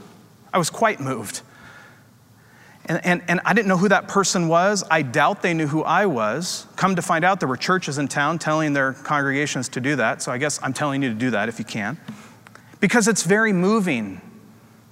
I 0.53 0.59
was 0.59 0.71
quite 0.71 1.01
moved. 1.01 1.43
And, 2.87 3.05
and, 3.05 3.23
and 3.29 3.41
I 3.45 3.53
didn't 3.53 3.69
know 3.69 3.77
who 3.77 3.89
that 3.89 4.09
person 4.09 4.49
was. 4.49 4.83
I 4.91 5.03
doubt 5.03 5.43
they 5.43 5.55
knew 5.55 5.69
who 5.69 5.83
I 5.83 6.07
was. 6.07 6.67
Come 6.77 6.97
to 6.97 7.03
find 7.03 7.25
out, 7.25 7.39
there 7.39 7.49
were 7.49 7.57
churches 7.57 7.99
in 7.99 8.09
town 8.09 8.39
telling 8.39 8.73
their 8.73 8.93
congregations 8.93 9.69
to 9.71 9.81
do 9.81 9.97
that. 9.97 10.21
So 10.21 10.33
I 10.33 10.39
guess 10.39 10.59
I'm 10.63 10.73
telling 10.73 11.03
you 11.03 11.09
to 11.11 11.15
do 11.15 11.31
that 11.31 11.49
if 11.49 11.59
you 11.59 11.65
can. 11.65 11.99
Because 12.81 13.07
it's 13.07 13.23
very 13.23 13.53
moving 13.53 14.21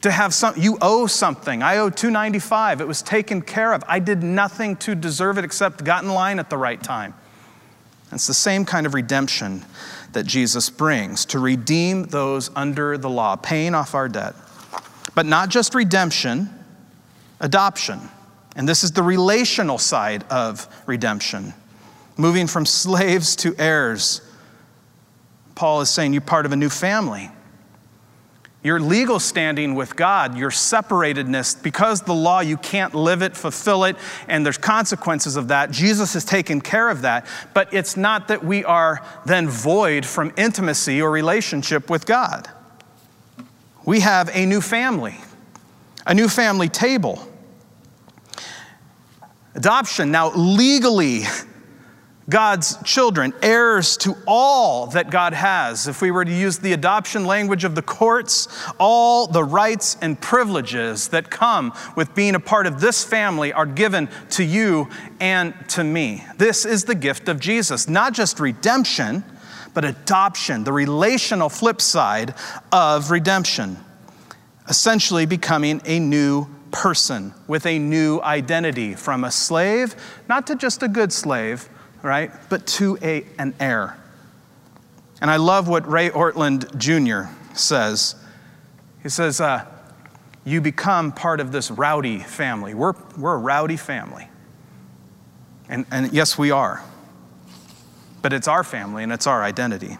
to 0.02 0.10
have 0.10 0.32
some 0.32 0.54
you 0.56 0.78
owe 0.80 1.06
something. 1.06 1.62
I 1.62 1.78
owe 1.78 1.90
295 1.90 2.80
it 2.80 2.88
was 2.88 3.02
taken 3.02 3.42
care 3.42 3.72
of. 3.72 3.84
I 3.86 3.98
did 3.98 4.22
nothing 4.22 4.76
to 4.76 4.94
deserve 4.94 5.38
it 5.38 5.44
except 5.44 5.84
got 5.84 6.02
in 6.02 6.10
line 6.10 6.38
at 6.38 6.50
the 6.50 6.56
right 6.56 6.82
time. 6.82 7.14
It's 8.12 8.26
the 8.26 8.34
same 8.34 8.64
kind 8.64 8.86
of 8.86 8.94
redemption 8.94 9.64
that 10.12 10.26
jesus 10.26 10.68
brings 10.70 11.24
to 11.26 11.38
redeem 11.38 12.04
those 12.04 12.50
under 12.56 12.98
the 12.98 13.08
law 13.08 13.36
paying 13.36 13.74
off 13.74 13.94
our 13.94 14.08
debt. 14.08 14.34
But 15.14 15.26
not 15.26 15.48
just 15.48 15.74
redemption 15.74 16.50
adoption. 17.40 18.00
And 18.56 18.68
this 18.68 18.84
is 18.84 18.92
the 18.92 19.02
relational 19.02 19.78
side 19.78 20.24
of 20.24 20.66
redemption. 20.86 21.54
Moving 22.16 22.46
from 22.46 22.66
slaves 22.66 23.36
to 23.36 23.54
heirs. 23.58 24.20
Paul 25.54 25.80
is 25.80 25.90
saying 25.90 26.12
you're 26.12 26.20
part 26.20 26.46
of 26.46 26.52
a 26.52 26.56
new 26.56 26.68
family 26.68 27.30
your 28.62 28.78
legal 28.78 29.18
standing 29.18 29.74
with 29.74 29.96
God, 29.96 30.36
your 30.36 30.50
separatedness, 30.50 31.62
because 31.62 32.02
the 32.02 32.12
law, 32.12 32.40
you 32.40 32.58
can't 32.58 32.94
live 32.94 33.22
it, 33.22 33.34
fulfill 33.36 33.84
it, 33.84 33.96
and 34.28 34.44
there's 34.44 34.58
consequences 34.58 35.36
of 35.36 35.48
that. 35.48 35.70
Jesus 35.70 36.12
has 36.12 36.24
taken 36.24 36.60
care 36.60 36.90
of 36.90 37.02
that. 37.02 37.26
But 37.54 37.72
it's 37.72 37.96
not 37.96 38.28
that 38.28 38.44
we 38.44 38.62
are 38.64 39.04
then 39.24 39.48
void 39.48 40.04
from 40.04 40.32
intimacy 40.36 41.00
or 41.00 41.10
relationship 41.10 41.88
with 41.88 42.04
God. 42.04 42.50
We 43.86 44.00
have 44.00 44.30
a 44.34 44.44
new 44.44 44.60
family, 44.60 45.16
a 46.06 46.12
new 46.12 46.28
family 46.28 46.68
table. 46.68 47.26
Adoption, 49.54 50.10
now 50.10 50.32
legally, 50.34 51.22
God's 52.30 52.80
children, 52.84 53.34
heirs 53.42 53.96
to 53.98 54.16
all 54.24 54.86
that 54.88 55.10
God 55.10 55.32
has. 55.32 55.88
If 55.88 56.00
we 56.00 56.12
were 56.12 56.24
to 56.24 56.32
use 56.32 56.58
the 56.58 56.72
adoption 56.72 57.24
language 57.24 57.64
of 57.64 57.74
the 57.74 57.82
courts, 57.82 58.46
all 58.78 59.26
the 59.26 59.42
rights 59.42 59.96
and 60.00 60.18
privileges 60.18 61.08
that 61.08 61.28
come 61.28 61.74
with 61.96 62.14
being 62.14 62.36
a 62.36 62.40
part 62.40 62.66
of 62.66 62.80
this 62.80 63.04
family 63.04 63.52
are 63.52 63.66
given 63.66 64.08
to 64.30 64.44
you 64.44 64.88
and 65.18 65.54
to 65.70 65.82
me. 65.82 66.24
This 66.36 66.64
is 66.64 66.84
the 66.84 66.94
gift 66.94 67.28
of 67.28 67.40
Jesus, 67.40 67.88
not 67.88 68.14
just 68.14 68.38
redemption, 68.38 69.24
but 69.74 69.84
adoption, 69.84 70.62
the 70.62 70.72
relational 70.72 71.48
flip 71.48 71.80
side 71.80 72.34
of 72.70 73.10
redemption, 73.10 73.76
essentially 74.68 75.26
becoming 75.26 75.82
a 75.84 75.98
new 75.98 76.46
person 76.70 77.34
with 77.48 77.66
a 77.66 77.76
new 77.80 78.20
identity 78.20 78.94
from 78.94 79.24
a 79.24 79.32
slave, 79.32 79.96
not 80.28 80.46
to 80.46 80.54
just 80.54 80.84
a 80.84 80.88
good 80.88 81.12
slave 81.12 81.68
right? 82.02 82.30
But 82.48 82.66
to 82.66 82.98
a, 83.02 83.26
an 83.38 83.54
heir. 83.60 83.96
And 85.20 85.30
I 85.30 85.36
love 85.36 85.68
what 85.68 85.88
Ray 85.88 86.10
Ortlund 86.10 86.76
Jr. 86.76 87.32
says. 87.54 88.14
He 89.02 89.08
says, 89.08 89.40
uh, 89.40 89.66
You 90.44 90.60
become 90.60 91.12
part 91.12 91.40
of 91.40 91.52
this 91.52 91.70
rowdy 91.70 92.18
family. 92.20 92.74
We're, 92.74 92.94
we're 93.18 93.34
a 93.34 93.38
rowdy 93.38 93.76
family. 93.76 94.28
And, 95.68 95.86
and 95.90 96.12
yes, 96.12 96.36
we 96.36 96.50
are. 96.50 96.82
But 98.22 98.32
it's 98.32 98.48
our 98.48 98.64
family 98.64 99.02
and 99.02 99.12
it's 99.12 99.26
our 99.26 99.42
identity. 99.42 99.98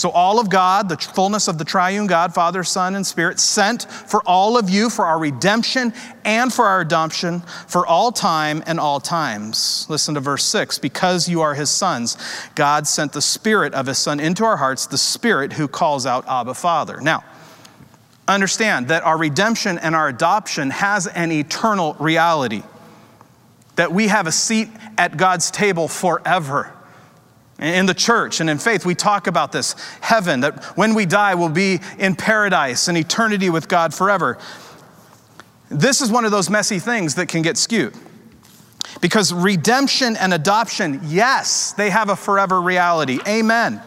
So, 0.00 0.08
all 0.08 0.40
of 0.40 0.48
God, 0.48 0.88
the 0.88 0.96
fullness 0.96 1.46
of 1.46 1.58
the 1.58 1.64
triune 1.66 2.06
God, 2.06 2.32
Father, 2.32 2.64
Son, 2.64 2.94
and 2.94 3.06
Spirit, 3.06 3.38
sent 3.38 3.82
for 3.82 4.22
all 4.24 4.56
of 4.56 4.70
you 4.70 4.88
for 4.88 5.04
our 5.04 5.18
redemption 5.18 5.92
and 6.24 6.50
for 6.50 6.64
our 6.64 6.80
adoption 6.80 7.40
for 7.68 7.86
all 7.86 8.10
time 8.10 8.62
and 8.66 8.80
all 8.80 8.98
times. 8.98 9.84
Listen 9.90 10.14
to 10.14 10.20
verse 10.20 10.42
6 10.44 10.78
because 10.78 11.28
you 11.28 11.42
are 11.42 11.52
his 11.52 11.68
sons, 11.68 12.16
God 12.54 12.86
sent 12.86 13.12
the 13.12 13.20
Spirit 13.20 13.74
of 13.74 13.84
his 13.88 13.98
Son 13.98 14.20
into 14.20 14.42
our 14.42 14.56
hearts, 14.56 14.86
the 14.86 14.96
Spirit 14.96 15.52
who 15.52 15.68
calls 15.68 16.06
out 16.06 16.24
Abba, 16.26 16.54
Father. 16.54 16.98
Now, 17.02 17.22
understand 18.26 18.88
that 18.88 19.02
our 19.02 19.18
redemption 19.18 19.76
and 19.76 19.94
our 19.94 20.08
adoption 20.08 20.70
has 20.70 21.08
an 21.08 21.30
eternal 21.30 21.92
reality, 22.00 22.62
that 23.76 23.92
we 23.92 24.08
have 24.08 24.26
a 24.26 24.32
seat 24.32 24.70
at 24.96 25.18
God's 25.18 25.50
table 25.50 25.88
forever. 25.88 26.74
In 27.60 27.84
the 27.84 27.94
church 27.94 28.40
and 28.40 28.48
in 28.48 28.58
faith, 28.58 28.86
we 28.86 28.94
talk 28.94 29.26
about 29.26 29.52
this 29.52 29.74
heaven, 30.00 30.40
that 30.40 30.64
when 30.76 30.94
we 30.94 31.04
die, 31.04 31.34
we'll 31.34 31.50
be 31.50 31.80
in 31.98 32.16
paradise 32.16 32.88
and 32.88 32.96
eternity 32.96 33.50
with 33.50 33.68
God 33.68 33.92
forever. 33.92 34.38
This 35.68 36.00
is 36.00 36.10
one 36.10 36.24
of 36.24 36.30
those 36.30 36.48
messy 36.48 36.78
things 36.78 37.16
that 37.16 37.28
can 37.28 37.42
get 37.42 37.58
skewed. 37.58 37.94
Because 39.02 39.32
redemption 39.32 40.16
and 40.16 40.32
adoption, 40.32 41.00
yes, 41.04 41.72
they 41.72 41.90
have 41.90 42.08
a 42.08 42.16
forever 42.16 42.60
reality. 42.60 43.18
Amen. 43.28 43.82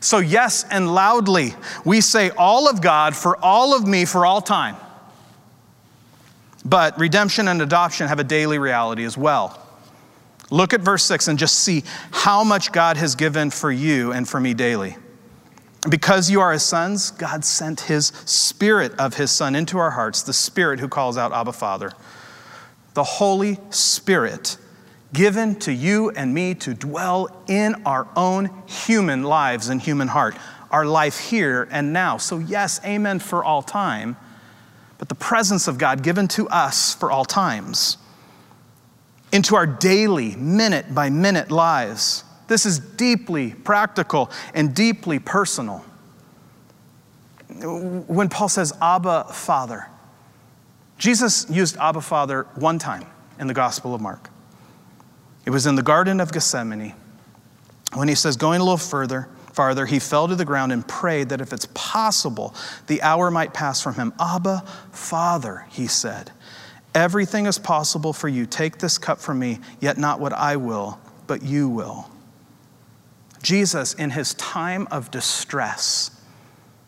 So, 0.00 0.18
yes, 0.18 0.64
and 0.70 0.94
loudly, 0.94 1.54
we 1.84 2.00
say 2.02 2.30
all 2.30 2.68
of 2.68 2.82
God 2.82 3.16
for 3.16 3.36
all 3.42 3.74
of 3.74 3.86
me 3.86 4.04
for 4.04 4.26
all 4.26 4.40
time. 4.40 4.76
But 6.64 6.98
redemption 6.98 7.48
and 7.48 7.62
adoption 7.62 8.08
have 8.08 8.18
a 8.18 8.24
daily 8.24 8.58
reality 8.58 9.04
as 9.04 9.16
well. 9.16 9.69
Look 10.50 10.74
at 10.74 10.80
verse 10.80 11.04
6 11.04 11.28
and 11.28 11.38
just 11.38 11.60
see 11.60 11.84
how 12.10 12.42
much 12.42 12.72
God 12.72 12.96
has 12.96 13.14
given 13.14 13.50
for 13.50 13.70
you 13.70 14.12
and 14.12 14.28
for 14.28 14.40
me 14.40 14.52
daily. 14.52 14.96
Because 15.88 16.28
you 16.28 16.40
are 16.40 16.52
his 16.52 16.64
sons, 16.64 17.12
God 17.12 17.44
sent 17.44 17.82
his 17.82 18.08
spirit 18.26 18.92
of 18.98 19.14
his 19.14 19.30
son 19.30 19.54
into 19.54 19.78
our 19.78 19.92
hearts, 19.92 20.22
the 20.22 20.32
spirit 20.32 20.80
who 20.80 20.88
calls 20.88 21.16
out 21.16 21.32
Abba 21.32 21.52
Father. 21.52 21.92
The 22.94 23.04
Holy 23.04 23.58
Spirit 23.70 24.58
given 25.12 25.54
to 25.60 25.72
you 25.72 26.10
and 26.10 26.34
me 26.34 26.54
to 26.54 26.74
dwell 26.74 27.42
in 27.48 27.82
our 27.86 28.06
own 28.16 28.50
human 28.66 29.22
lives 29.22 29.68
and 29.68 29.80
human 29.80 30.08
heart, 30.08 30.36
our 30.70 30.84
life 30.84 31.18
here 31.18 31.66
and 31.70 31.92
now. 31.92 32.16
So, 32.16 32.38
yes, 32.38 32.80
amen 32.84 33.20
for 33.20 33.42
all 33.42 33.62
time, 33.62 34.16
but 34.98 35.08
the 35.08 35.14
presence 35.14 35.66
of 35.66 35.78
God 35.78 36.02
given 36.02 36.28
to 36.28 36.48
us 36.48 36.94
for 36.94 37.10
all 37.10 37.24
times 37.24 37.96
into 39.32 39.54
our 39.56 39.66
daily, 39.66 40.34
minute 40.36 40.94
by 40.94 41.10
minute 41.10 41.50
lives. 41.50 42.24
This 42.48 42.66
is 42.66 42.78
deeply 42.78 43.52
practical 43.52 44.30
and 44.54 44.74
deeply 44.74 45.18
personal. 45.18 45.84
When 47.48 48.28
Paul 48.28 48.48
says, 48.48 48.72
Abba, 48.80 49.24
Father, 49.32 49.86
Jesus 50.98 51.48
used 51.50 51.76
Abba, 51.76 52.00
Father 52.00 52.46
one 52.54 52.78
time 52.78 53.06
in 53.38 53.46
the 53.46 53.54
Gospel 53.54 53.94
of 53.94 54.00
Mark. 54.00 54.30
It 55.44 55.50
was 55.50 55.66
in 55.66 55.74
the 55.74 55.82
Garden 55.82 56.20
of 56.20 56.32
Gethsemane 56.32 56.94
when 57.94 58.08
he 58.08 58.14
says, 58.14 58.36
going 58.36 58.60
a 58.60 58.64
little 58.64 58.76
further, 58.76 59.28
farther, 59.52 59.86
he 59.86 59.98
fell 59.98 60.28
to 60.28 60.36
the 60.36 60.44
ground 60.44 60.72
and 60.72 60.86
prayed 60.86 61.30
that 61.30 61.40
if 61.40 61.52
it's 61.52 61.66
possible, 61.74 62.54
the 62.86 63.02
hour 63.02 63.30
might 63.30 63.52
pass 63.52 63.80
from 63.80 63.94
him. 63.94 64.12
Abba, 64.20 64.64
Father, 64.92 65.66
he 65.70 65.86
said. 65.86 66.30
Everything 66.94 67.46
is 67.46 67.58
possible 67.58 68.12
for 68.12 68.28
you. 68.28 68.46
Take 68.46 68.78
this 68.78 68.98
cup 68.98 69.20
from 69.20 69.38
me, 69.38 69.60
yet 69.80 69.96
not 69.96 70.18
what 70.20 70.32
I 70.32 70.56
will, 70.56 70.98
but 71.26 71.42
you 71.42 71.68
will. 71.68 72.10
Jesus, 73.42 73.94
in 73.94 74.10
his 74.10 74.34
time 74.34 74.88
of 74.90 75.10
distress, 75.10 76.10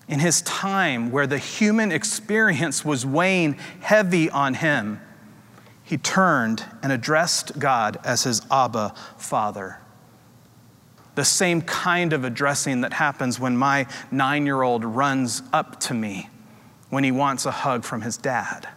in 0.08 0.18
his 0.18 0.42
time 0.42 1.10
where 1.10 1.26
the 1.26 1.38
human 1.38 1.92
experience 1.92 2.84
was 2.84 3.06
weighing 3.06 3.54
heavy 3.80 4.28
on 4.28 4.54
him, 4.54 5.00
he 5.84 5.96
turned 5.96 6.64
and 6.82 6.92
addressed 6.92 7.58
God 7.58 7.98
as 8.04 8.24
his 8.24 8.42
Abba 8.50 8.94
Father. 9.16 9.78
The 11.14 11.24
same 11.24 11.62
kind 11.62 12.12
of 12.12 12.24
addressing 12.24 12.80
that 12.80 12.94
happens 12.94 13.38
when 13.38 13.56
my 13.56 13.86
nine 14.10 14.46
year 14.46 14.62
old 14.62 14.84
runs 14.84 15.42
up 15.52 15.78
to 15.80 15.94
me 15.94 16.28
when 16.88 17.04
he 17.04 17.12
wants 17.12 17.46
a 17.46 17.50
hug 17.50 17.84
from 17.84 18.02
his 18.02 18.16
dad. 18.16 18.68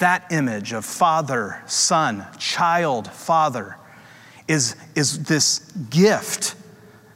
That 0.00 0.32
image 0.32 0.72
of 0.72 0.84
father, 0.84 1.62
son, 1.66 2.26
child, 2.38 3.10
father 3.10 3.76
is, 4.48 4.74
is 4.94 5.24
this 5.24 5.58
gift 5.90 6.56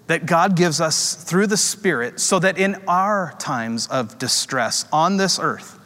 that 0.06 0.26
God 0.26 0.54
gives 0.54 0.82
us 0.82 1.14
through 1.14 1.46
the 1.46 1.56
Spirit 1.56 2.20
so 2.20 2.38
that 2.38 2.58
in 2.58 2.76
our 2.86 3.34
times 3.38 3.86
of 3.86 4.18
distress 4.18 4.84
on 4.92 5.16
this 5.16 5.38
earth, 5.38 5.78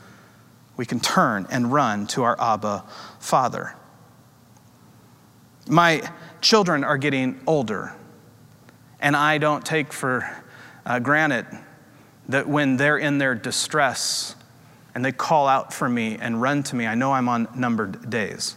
we 0.76 0.84
can 0.86 0.98
turn 0.98 1.46
and 1.50 1.72
run 1.72 2.08
to 2.08 2.24
our 2.24 2.36
Abba 2.40 2.84
Father. 3.20 3.74
My 5.68 6.02
children 6.40 6.82
are 6.82 6.98
getting 6.98 7.40
older, 7.46 7.94
and 8.98 9.16
I 9.16 9.38
don't 9.38 9.64
take 9.64 9.92
for 9.92 10.28
uh, 10.84 10.98
granted 10.98 11.46
that 12.28 12.48
when 12.48 12.76
they're 12.76 12.98
in 12.98 13.18
their 13.18 13.36
distress, 13.36 14.34
and 14.94 15.04
they 15.04 15.12
call 15.12 15.46
out 15.48 15.72
for 15.72 15.88
me 15.88 16.16
and 16.20 16.40
run 16.40 16.62
to 16.64 16.76
me, 16.76 16.86
I 16.86 16.94
know 16.94 17.12
I'm 17.12 17.28
on 17.28 17.48
numbered 17.54 18.10
days. 18.10 18.56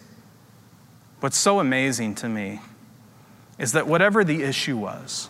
What's 1.20 1.38
so 1.38 1.60
amazing 1.60 2.16
to 2.16 2.30
me 2.30 2.62
is 3.60 3.74
that 3.74 3.88
whatever 3.88 4.24
the 4.24 4.42
issue 4.42 4.78
was, 4.78 5.30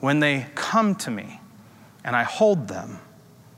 when 0.00 0.20
they 0.20 0.46
come 0.54 0.94
to 0.94 1.10
me 1.10 1.40
and 2.04 2.16
I 2.16 2.22
hold 2.22 2.68
them, 2.68 2.98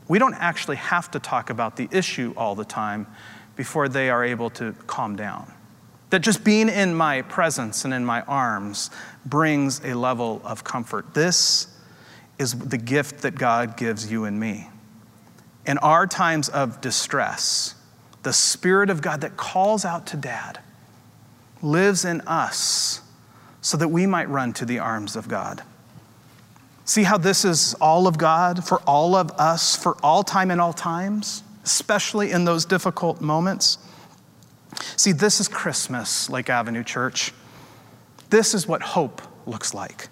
we 0.09 0.18
don't 0.18 0.35
actually 0.35 0.77
have 0.77 1.11
to 1.12 1.21
talk 1.21 1.51
about 1.51 1.77
the 1.77 1.88
issue 1.92 2.33
all 2.37 2.55
the 2.55 2.64
time 2.64 3.07
before 3.55 3.88
they 3.88 4.11
are 4.11 4.25
able 4.25 4.51
to 4.51 4.73
calm 4.87 5.14
down. 5.14 5.53
That 6.11 6.21
just 6.21 6.42
being 6.42 6.68
in 6.68 6.94
my 6.94 7.23
presence 7.23 7.85
and 7.85 7.92
in 7.92 8.05
my 8.05 8.23
arms 8.23 8.90
brings 9.27 9.85
a 9.85 9.94
level 9.94 10.40
of 10.42 10.64
comfort. 10.64 11.12
This 11.12 11.68
is 12.38 12.59
the 12.59 12.79
gift 12.79 13.23
that 13.23 13.35
God 13.35 13.77
gives 13.77 14.11
you 14.11 14.25
and 14.25 14.40
me 14.40 14.68
in 15.68 15.76
our 15.78 16.07
times 16.07 16.48
of 16.48 16.81
distress, 16.81 17.74
the 18.22 18.33
Spirit 18.33 18.88
of 18.88 19.02
God 19.02 19.20
that 19.20 19.37
calls 19.37 19.85
out 19.85 20.07
to 20.07 20.16
Dad 20.16 20.59
lives 21.61 22.07
in 22.07 22.22
us 22.22 23.02
so 23.61 23.76
that 23.76 23.88
we 23.88 24.07
might 24.07 24.31
run 24.31 24.54
to 24.54 24.64
the 24.64 24.78
arms 24.78 25.14
of 25.14 25.28
God. 25.28 25.62
See 26.87 27.02
how 27.02 27.18
this 27.18 27.44
is 27.44 27.74
all 27.74 28.07
of 28.07 28.16
God 28.16 28.64
for 28.64 28.81
all 28.87 29.14
of 29.14 29.31
us, 29.33 29.76
for 29.76 29.94
all 30.02 30.22
time 30.22 30.50
and 30.50 30.59
all 30.59 30.72
times, 30.72 31.42
especially 31.64 32.33
in 32.33 32.46
those 32.46 32.64
difficult 32.64 33.20
moments? 33.20 33.76
See, 34.96 35.12
this 35.12 35.38
is 35.38 35.48
Christmas, 35.48 36.31
Lake 36.31 36.48
Avenue 36.48 36.83
Church. 36.83 37.35
This 38.31 38.54
is 38.54 38.66
what 38.66 38.81
hope 38.81 39.20
looks 39.46 39.74
like. 39.74 40.09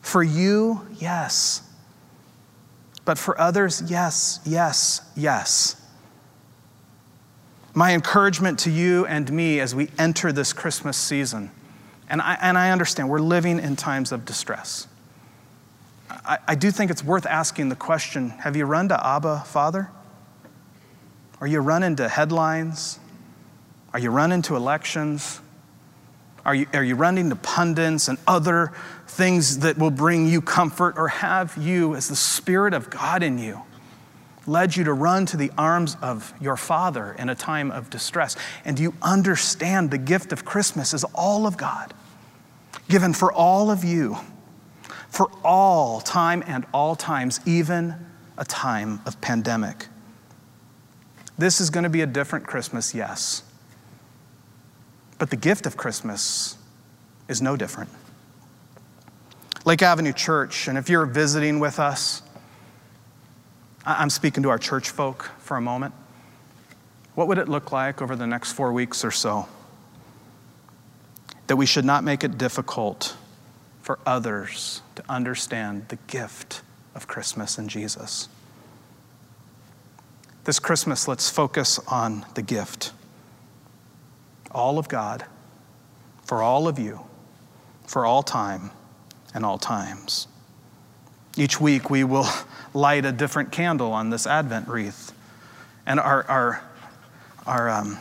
For 0.00 0.24
you, 0.24 0.80
yes. 0.96 1.63
But 3.04 3.18
for 3.18 3.38
others, 3.40 3.82
yes, 3.86 4.40
yes, 4.44 5.00
yes. 5.16 5.80
My 7.74 7.92
encouragement 7.92 8.60
to 8.60 8.70
you 8.70 9.04
and 9.06 9.30
me 9.32 9.60
as 9.60 9.74
we 9.74 9.90
enter 9.98 10.32
this 10.32 10.52
Christmas 10.52 10.96
season, 10.96 11.50
and 12.08 12.22
I, 12.22 12.38
and 12.40 12.56
I 12.56 12.70
understand 12.70 13.08
we're 13.08 13.18
living 13.18 13.58
in 13.58 13.76
times 13.76 14.12
of 14.12 14.24
distress. 14.24 14.86
I, 16.08 16.38
I 16.48 16.54
do 16.54 16.70
think 16.70 16.90
it's 16.90 17.02
worth 17.02 17.26
asking 17.26 17.68
the 17.68 17.76
question 17.76 18.30
have 18.30 18.56
you 18.56 18.64
run 18.64 18.88
to 18.88 19.06
Abba, 19.06 19.40
Father? 19.46 19.90
Are 21.40 21.46
you 21.46 21.60
running 21.60 21.96
to 21.96 22.08
headlines? 22.08 22.98
Are 23.92 23.98
you 23.98 24.10
running 24.10 24.42
to 24.42 24.56
elections? 24.56 25.40
Are 26.44 26.54
you, 26.54 26.66
are 26.74 26.84
you 26.84 26.94
running 26.94 27.30
to 27.30 27.36
pundits 27.36 28.08
and 28.08 28.18
other 28.26 28.72
things 29.06 29.60
that 29.60 29.78
will 29.78 29.90
bring 29.90 30.28
you 30.28 30.42
comfort? 30.42 30.98
Or 30.98 31.08
have 31.08 31.56
you, 31.56 31.94
as 31.94 32.08
the 32.08 32.16
Spirit 32.16 32.74
of 32.74 32.90
God 32.90 33.22
in 33.22 33.38
you, 33.38 33.62
led 34.46 34.76
you 34.76 34.84
to 34.84 34.92
run 34.92 35.24
to 35.26 35.38
the 35.38 35.50
arms 35.56 35.96
of 36.02 36.34
your 36.40 36.56
Father 36.56 37.16
in 37.18 37.30
a 37.30 37.34
time 37.34 37.70
of 37.70 37.88
distress? 37.88 38.36
And 38.64 38.76
do 38.76 38.82
you 38.82 38.94
understand 39.00 39.90
the 39.90 39.98
gift 39.98 40.32
of 40.32 40.44
Christmas 40.44 40.92
is 40.92 41.04
all 41.14 41.46
of 41.46 41.56
God, 41.56 41.94
given 42.88 43.14
for 43.14 43.32
all 43.32 43.70
of 43.70 43.82
you, 43.82 44.18
for 45.08 45.30
all 45.42 46.00
time 46.00 46.44
and 46.46 46.66
all 46.74 46.94
times, 46.94 47.40
even 47.46 47.94
a 48.36 48.44
time 48.44 49.00
of 49.06 49.18
pandemic? 49.22 49.86
This 51.38 51.60
is 51.60 51.70
going 51.70 51.84
to 51.84 51.90
be 51.90 52.02
a 52.02 52.06
different 52.06 52.46
Christmas, 52.46 52.94
yes. 52.94 53.42
But 55.24 55.30
the 55.30 55.36
gift 55.36 55.64
of 55.64 55.78
Christmas 55.78 56.58
is 57.28 57.40
no 57.40 57.56
different. 57.56 57.88
Lake 59.64 59.80
Avenue 59.80 60.12
Church, 60.12 60.68
and 60.68 60.76
if 60.76 60.90
you're 60.90 61.06
visiting 61.06 61.60
with 61.60 61.80
us, 61.80 62.20
I'm 63.86 64.10
speaking 64.10 64.42
to 64.42 64.50
our 64.50 64.58
church 64.58 64.90
folk 64.90 65.30
for 65.38 65.56
a 65.56 65.62
moment. 65.62 65.94
What 67.14 67.26
would 67.28 67.38
it 67.38 67.48
look 67.48 67.72
like 67.72 68.02
over 68.02 68.14
the 68.14 68.26
next 68.26 68.52
four 68.52 68.70
weeks 68.74 69.02
or 69.02 69.10
so? 69.10 69.48
That 71.46 71.56
we 71.56 71.64
should 71.64 71.86
not 71.86 72.04
make 72.04 72.22
it 72.22 72.36
difficult 72.36 73.16
for 73.80 73.98
others 74.04 74.82
to 74.96 75.02
understand 75.08 75.88
the 75.88 75.96
gift 76.06 76.60
of 76.94 77.06
Christmas 77.06 77.56
in 77.56 77.68
Jesus. 77.68 78.28
This 80.44 80.58
Christmas, 80.58 81.08
let's 81.08 81.30
focus 81.30 81.80
on 81.88 82.26
the 82.34 82.42
gift. 82.42 82.92
All 84.54 84.78
of 84.78 84.88
God, 84.88 85.24
for 86.24 86.42
all 86.42 86.68
of 86.68 86.78
you, 86.78 87.00
for 87.86 88.06
all 88.06 88.22
time 88.22 88.70
and 89.34 89.44
all 89.44 89.58
times. 89.58 90.28
Each 91.36 91.60
week 91.60 91.90
we 91.90 92.04
will 92.04 92.28
light 92.74 93.04
a 93.04 93.12
different 93.12 93.52
candle 93.52 93.92
on 93.92 94.10
this 94.10 94.26
Advent 94.26 94.68
wreath. 94.68 95.12
And 95.86 96.00
our, 96.00 96.24
our, 96.28 96.62
our 97.46 97.68
um, 97.68 97.98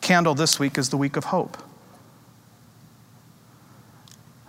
candle 0.00 0.34
this 0.34 0.58
week 0.58 0.76
is 0.76 0.90
the 0.90 0.96
week 0.96 1.16
of 1.16 1.24
hope. 1.24 1.56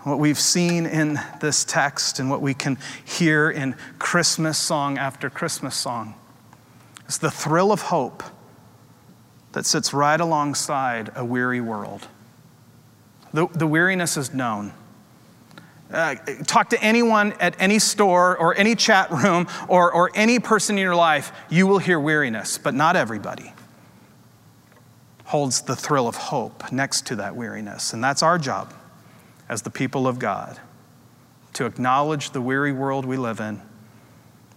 What 0.03 0.19
we've 0.19 0.39
seen 0.39 0.85
in 0.85 1.19
this 1.41 1.65
text 1.65 2.19
and 2.19 2.29
what 2.29 2.41
we 2.41 2.53
can 2.53 2.77
hear 3.03 3.49
in 3.49 3.75
Christmas 3.97 4.57
song 4.57 4.99
after 4.99 5.31
Christmas 5.31 5.75
song 5.75 6.13
is 7.07 7.17
the 7.17 7.31
thrill 7.31 7.71
of 7.71 7.83
hope 7.83 8.23
that 9.55 9.65
sits 9.65 9.93
right 9.93 10.19
alongside 10.19 11.09
a 11.15 11.23
weary 11.23 11.61
world. 11.61 12.09
The, 13.33 13.47
the 13.47 13.65
weariness 13.65 14.17
is 14.17 14.33
known. 14.33 14.73
Uh, 15.89 16.15
talk 16.45 16.71
to 16.71 16.83
anyone 16.83 17.31
at 17.39 17.55
any 17.57 17.79
store 17.79 18.37
or 18.37 18.53
any 18.57 18.75
chat 18.75 19.09
room 19.11 19.47
or, 19.69 19.93
or 19.93 20.11
any 20.13 20.39
person 20.39 20.77
in 20.77 20.81
your 20.81 20.95
life, 20.95 21.31
you 21.49 21.67
will 21.67 21.77
hear 21.77 21.97
weariness, 21.97 22.57
but 22.57 22.73
not 22.73 22.97
everybody 22.97 23.53
holds 25.23 25.61
the 25.61 25.75
thrill 25.75 26.09
of 26.09 26.15
hope 26.15 26.69
next 26.73 27.07
to 27.07 27.15
that 27.15 27.33
weariness. 27.33 27.93
And 27.93 28.03
that's 28.03 28.21
our 28.21 28.37
job 28.37 28.73
as 29.47 29.61
the 29.61 29.69
people 29.69 30.05
of 30.05 30.19
God 30.19 30.59
to 31.53 31.65
acknowledge 31.65 32.31
the 32.31 32.41
weary 32.41 32.73
world 32.73 33.05
we 33.05 33.15
live 33.15 33.39
in 33.39 33.61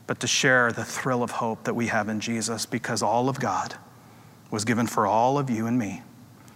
but 0.09 0.19
to 0.19 0.27
share 0.27 0.73
the 0.73 0.85
thrill 0.85 1.23
of 1.23 1.31
hope 1.31 1.63
that 1.65 1.75
we 1.75 1.87
have 1.87 2.09
in 2.09 2.19
Jesus 2.19 2.67
because 2.67 3.01
all 3.01 3.29
of 3.29 3.39
God 3.39 3.77
was 4.51 4.65
given 4.65 4.87
for 4.87 5.07
all 5.07 5.39
of 5.39 5.51
you 5.51 5.67
and 5.67 5.79
me 5.79 6.03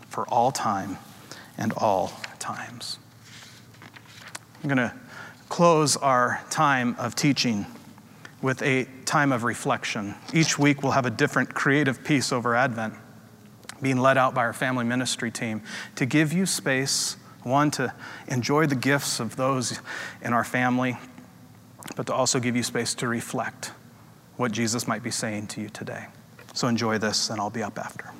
for 0.08 0.26
all 0.28 0.52
time 0.52 0.98
and 1.58 1.72
all 1.74 2.12
times. 2.38 2.98
I'm 4.62 4.68
going 4.68 4.78
to 4.78 4.94
close 5.48 5.96
our 5.96 6.40
time 6.50 6.96
of 6.98 7.14
teaching 7.14 7.66
with 8.40 8.62
a 8.62 8.86
time 9.04 9.32
of 9.32 9.44
reflection. 9.44 10.14
Each 10.32 10.58
week 10.58 10.82
we'll 10.82 10.92
have 10.92 11.06
a 11.06 11.10
different 11.10 11.54
creative 11.54 12.02
piece 12.04 12.32
over 12.32 12.54
Advent 12.54 12.94
being 13.80 13.98
led 13.98 14.16
out 14.16 14.34
by 14.34 14.42
our 14.42 14.52
family 14.52 14.84
ministry 14.84 15.30
team 15.30 15.62
to 15.96 16.06
give 16.06 16.32
you 16.32 16.46
space, 16.46 17.16
one, 17.42 17.70
to 17.72 17.92
enjoy 18.28 18.66
the 18.66 18.76
gifts 18.76 19.18
of 19.18 19.36
those 19.36 19.80
in 20.22 20.32
our 20.32 20.44
family 20.44 20.96
but 21.96 22.06
to 22.06 22.14
also 22.14 22.40
give 22.40 22.56
you 22.56 22.62
space 22.62 22.94
to 22.94 23.08
reflect 23.08 23.72
what 24.36 24.52
Jesus 24.52 24.86
might 24.86 25.02
be 25.02 25.10
saying 25.10 25.46
to 25.48 25.60
you 25.60 25.68
today. 25.68 26.06
So 26.54 26.68
enjoy 26.68 26.98
this, 26.98 27.30
and 27.30 27.40
I'll 27.40 27.50
be 27.50 27.62
up 27.62 27.78
after. 27.78 28.12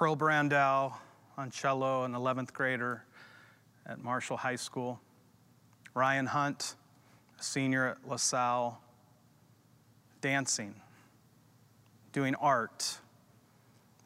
Pearl 0.00 0.16
Brandow 0.16 0.94
on 1.36 1.50
cello, 1.50 2.04
an 2.04 2.12
11th 2.12 2.54
grader 2.54 3.04
at 3.84 4.02
Marshall 4.02 4.38
High 4.38 4.56
School. 4.56 4.98
Ryan 5.92 6.24
Hunt, 6.24 6.76
a 7.38 7.42
senior 7.42 7.86
at 7.86 8.08
LaSalle, 8.08 8.80
dancing, 10.22 10.74
doing 12.14 12.34
art, 12.36 12.96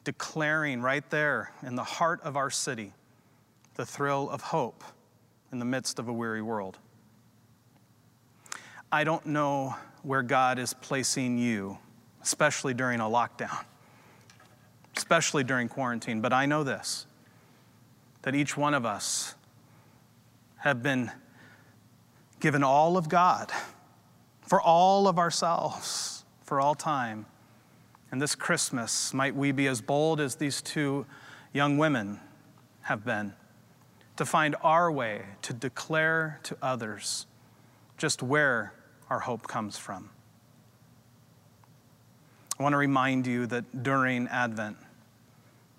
declaring 0.03 0.81
right 0.81 1.09
there 1.11 1.53
in 1.65 1.75
the 1.75 1.83
heart 1.85 2.19
of 2.23 2.35
our 2.35 2.49
city 2.49 2.91
the 3.75 3.85
thrill 3.85 4.29
of 4.29 4.41
hope 4.41 4.83
in 5.53 5.59
the 5.59 5.65
midst 5.65 5.97
of 5.97 6.09
a 6.09 6.13
weary 6.13 6.41
world. 6.41 6.77
I 8.91 9.05
don't 9.05 9.27
know 9.27 9.77
where 10.03 10.23
God 10.23 10.59
is 10.59 10.73
placing 10.73 11.37
you, 11.37 11.77
especially 12.21 12.73
during 12.73 12.99
a 12.99 13.05
lockdown, 13.05 13.63
especially 14.97 15.43
during 15.43 15.67
quarantine, 15.67 16.21
but 16.21 16.33
I 16.33 16.45
know 16.45 16.63
this 16.63 17.05
that 18.21 18.33
each 18.33 18.57
one 18.57 18.73
of 18.73 18.87
us 18.87 19.35
have 20.57 20.81
been 20.81 21.11
given 22.39 22.63
all 22.63 22.97
of 22.97 23.07
God 23.07 23.51
for 24.41 24.59
all 24.59 25.07
of 25.07 25.19
ourselves, 25.19 26.25
for 26.43 26.59
all 26.59 26.73
time. 26.73 27.27
And 28.11 28.19
this 28.19 28.33
Christmas, 28.33 29.13
might 29.13 29.35
we 29.35 29.51
be 29.51 29.67
as 29.67 29.81
bold 29.81 30.19
as 30.19 30.35
these 30.35 30.61
two 30.61 31.05
young 31.53 31.77
women 31.77 32.19
have 32.81 33.05
been 33.05 33.33
to 34.17 34.25
find 34.25 34.55
our 34.63 34.91
way 34.91 35.23
to 35.43 35.53
declare 35.53 36.39
to 36.43 36.57
others 36.61 37.27
just 37.97 38.23
where 38.23 38.73
our 39.09 39.19
hope 39.19 39.47
comes 39.47 39.77
from. 39.77 40.09
I 42.59 42.63
want 42.63 42.73
to 42.73 42.77
remind 42.77 43.27
you 43.27 43.45
that 43.47 43.83
during 43.83 44.27
Advent, 44.29 44.77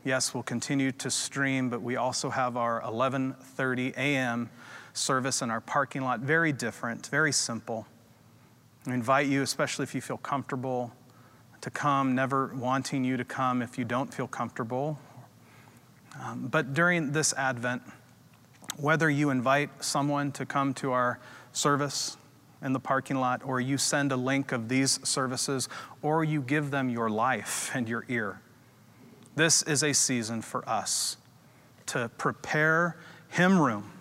yes, 0.07 0.33
we'll 0.33 0.45
continue 0.45 0.93
to 0.93 1.11
stream, 1.11 1.69
but 1.69 1.83
we 1.83 1.97
also 1.97 2.31
have 2.31 2.57
our 2.57 2.81
11:30 2.83 3.93
a.m. 3.97 4.49
service 4.95 5.43
in 5.43 5.51
our 5.51 5.61
parking 5.61 6.03
lot. 6.03 6.21
Very 6.21 6.53
different, 6.53 7.09
very 7.09 7.33
simple. 7.33 7.87
I 8.87 8.95
invite 8.95 9.27
you, 9.27 9.43
especially 9.43 9.83
if 9.83 9.95
you 9.97 10.01
feel 10.01 10.17
comfortable, 10.17 10.93
to 11.61 11.71
come, 11.71 12.15
never 12.15 12.55
wanting 12.55 13.05
you 13.05 13.17
to 13.17 13.25
come 13.25 13.61
if 13.61 13.77
you 13.77 13.85
don't 13.85 14.15
feel 14.15 14.29
comfortable. 14.29 14.99
Um, 16.23 16.47
but 16.47 16.73
during 16.73 17.11
this 17.11 17.35
Advent, 17.35 17.83
whether 18.77 19.11
you 19.11 19.31
invite 19.31 19.71
someone 19.85 20.31
to 20.33 20.47
come 20.47 20.73
to 20.75 20.93
our 20.93 21.19
service 21.53 22.17
in 22.63 22.73
the 22.73 22.81
parking 22.81 23.17
lot, 23.17 23.43
or 23.45 23.61
you 23.61 23.77
send 23.77 24.13
a 24.13 24.17
link 24.17 24.53
of 24.53 24.69
these 24.69 25.01
services, 25.07 25.69
or 26.01 26.23
you 26.23 26.41
give 26.41 26.71
them 26.71 26.89
your 26.89 27.11
life 27.11 27.71
and 27.75 27.89
your 27.89 28.05
ear, 28.09 28.41
this 29.37 29.63
is 29.63 29.83
a 29.83 29.93
season 29.93 30.43
for 30.43 30.69
us 30.69 31.19
to 31.87 32.11
prepare 32.19 32.97
him 33.29 33.61
room 33.61 33.93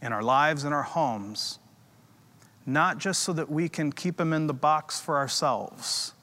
in 0.00 0.12
our 0.12 0.22
lives 0.22 0.64
and 0.64 0.72
our 0.72 0.82
homes, 0.82 1.58
not 2.64 2.98
just 2.98 3.22
so 3.22 3.32
that 3.32 3.50
we 3.50 3.68
can 3.68 3.92
keep 3.92 4.16
them 4.16 4.32
in 4.32 4.46
the 4.46 4.54
box 4.54 5.00
for 5.00 5.18
ourselves, 5.18 6.14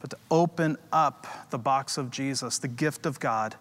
but 0.00 0.10
to 0.10 0.18
open 0.30 0.76
up 0.92 1.26
the 1.50 1.58
box 1.58 1.96
of 1.96 2.10
Jesus, 2.10 2.58
the 2.58 2.68
gift 2.68 3.06
of 3.06 3.20
God 3.20 3.54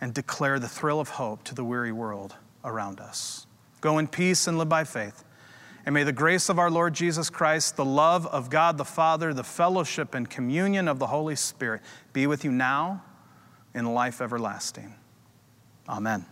and 0.00 0.12
declare 0.12 0.58
the 0.58 0.68
thrill 0.68 0.98
of 0.98 1.10
hope 1.10 1.44
to 1.44 1.54
the 1.54 1.64
weary 1.64 1.92
world 1.92 2.34
around 2.64 2.98
us. 3.00 3.46
Go 3.80 3.98
in 3.98 4.08
peace 4.08 4.46
and 4.46 4.58
live 4.58 4.68
by 4.68 4.84
faith. 4.84 5.22
And 5.86 5.94
may 5.94 6.02
the 6.02 6.12
grace 6.12 6.48
of 6.48 6.58
our 6.58 6.70
Lord 6.70 6.94
Jesus 6.94 7.30
Christ, 7.30 7.76
the 7.76 7.84
love 7.84 8.26
of 8.26 8.50
God 8.50 8.76
the 8.76 8.84
Father, 8.84 9.32
the 9.32 9.44
fellowship 9.44 10.14
and 10.14 10.28
communion 10.28 10.88
of 10.88 10.98
the 10.98 11.06
Holy 11.06 11.36
Spirit 11.36 11.80
be 12.12 12.26
with 12.26 12.44
you 12.44 12.50
now 12.50 13.04
in 13.72 13.94
life 13.94 14.20
everlasting. 14.20 14.92
Amen. 15.88 16.26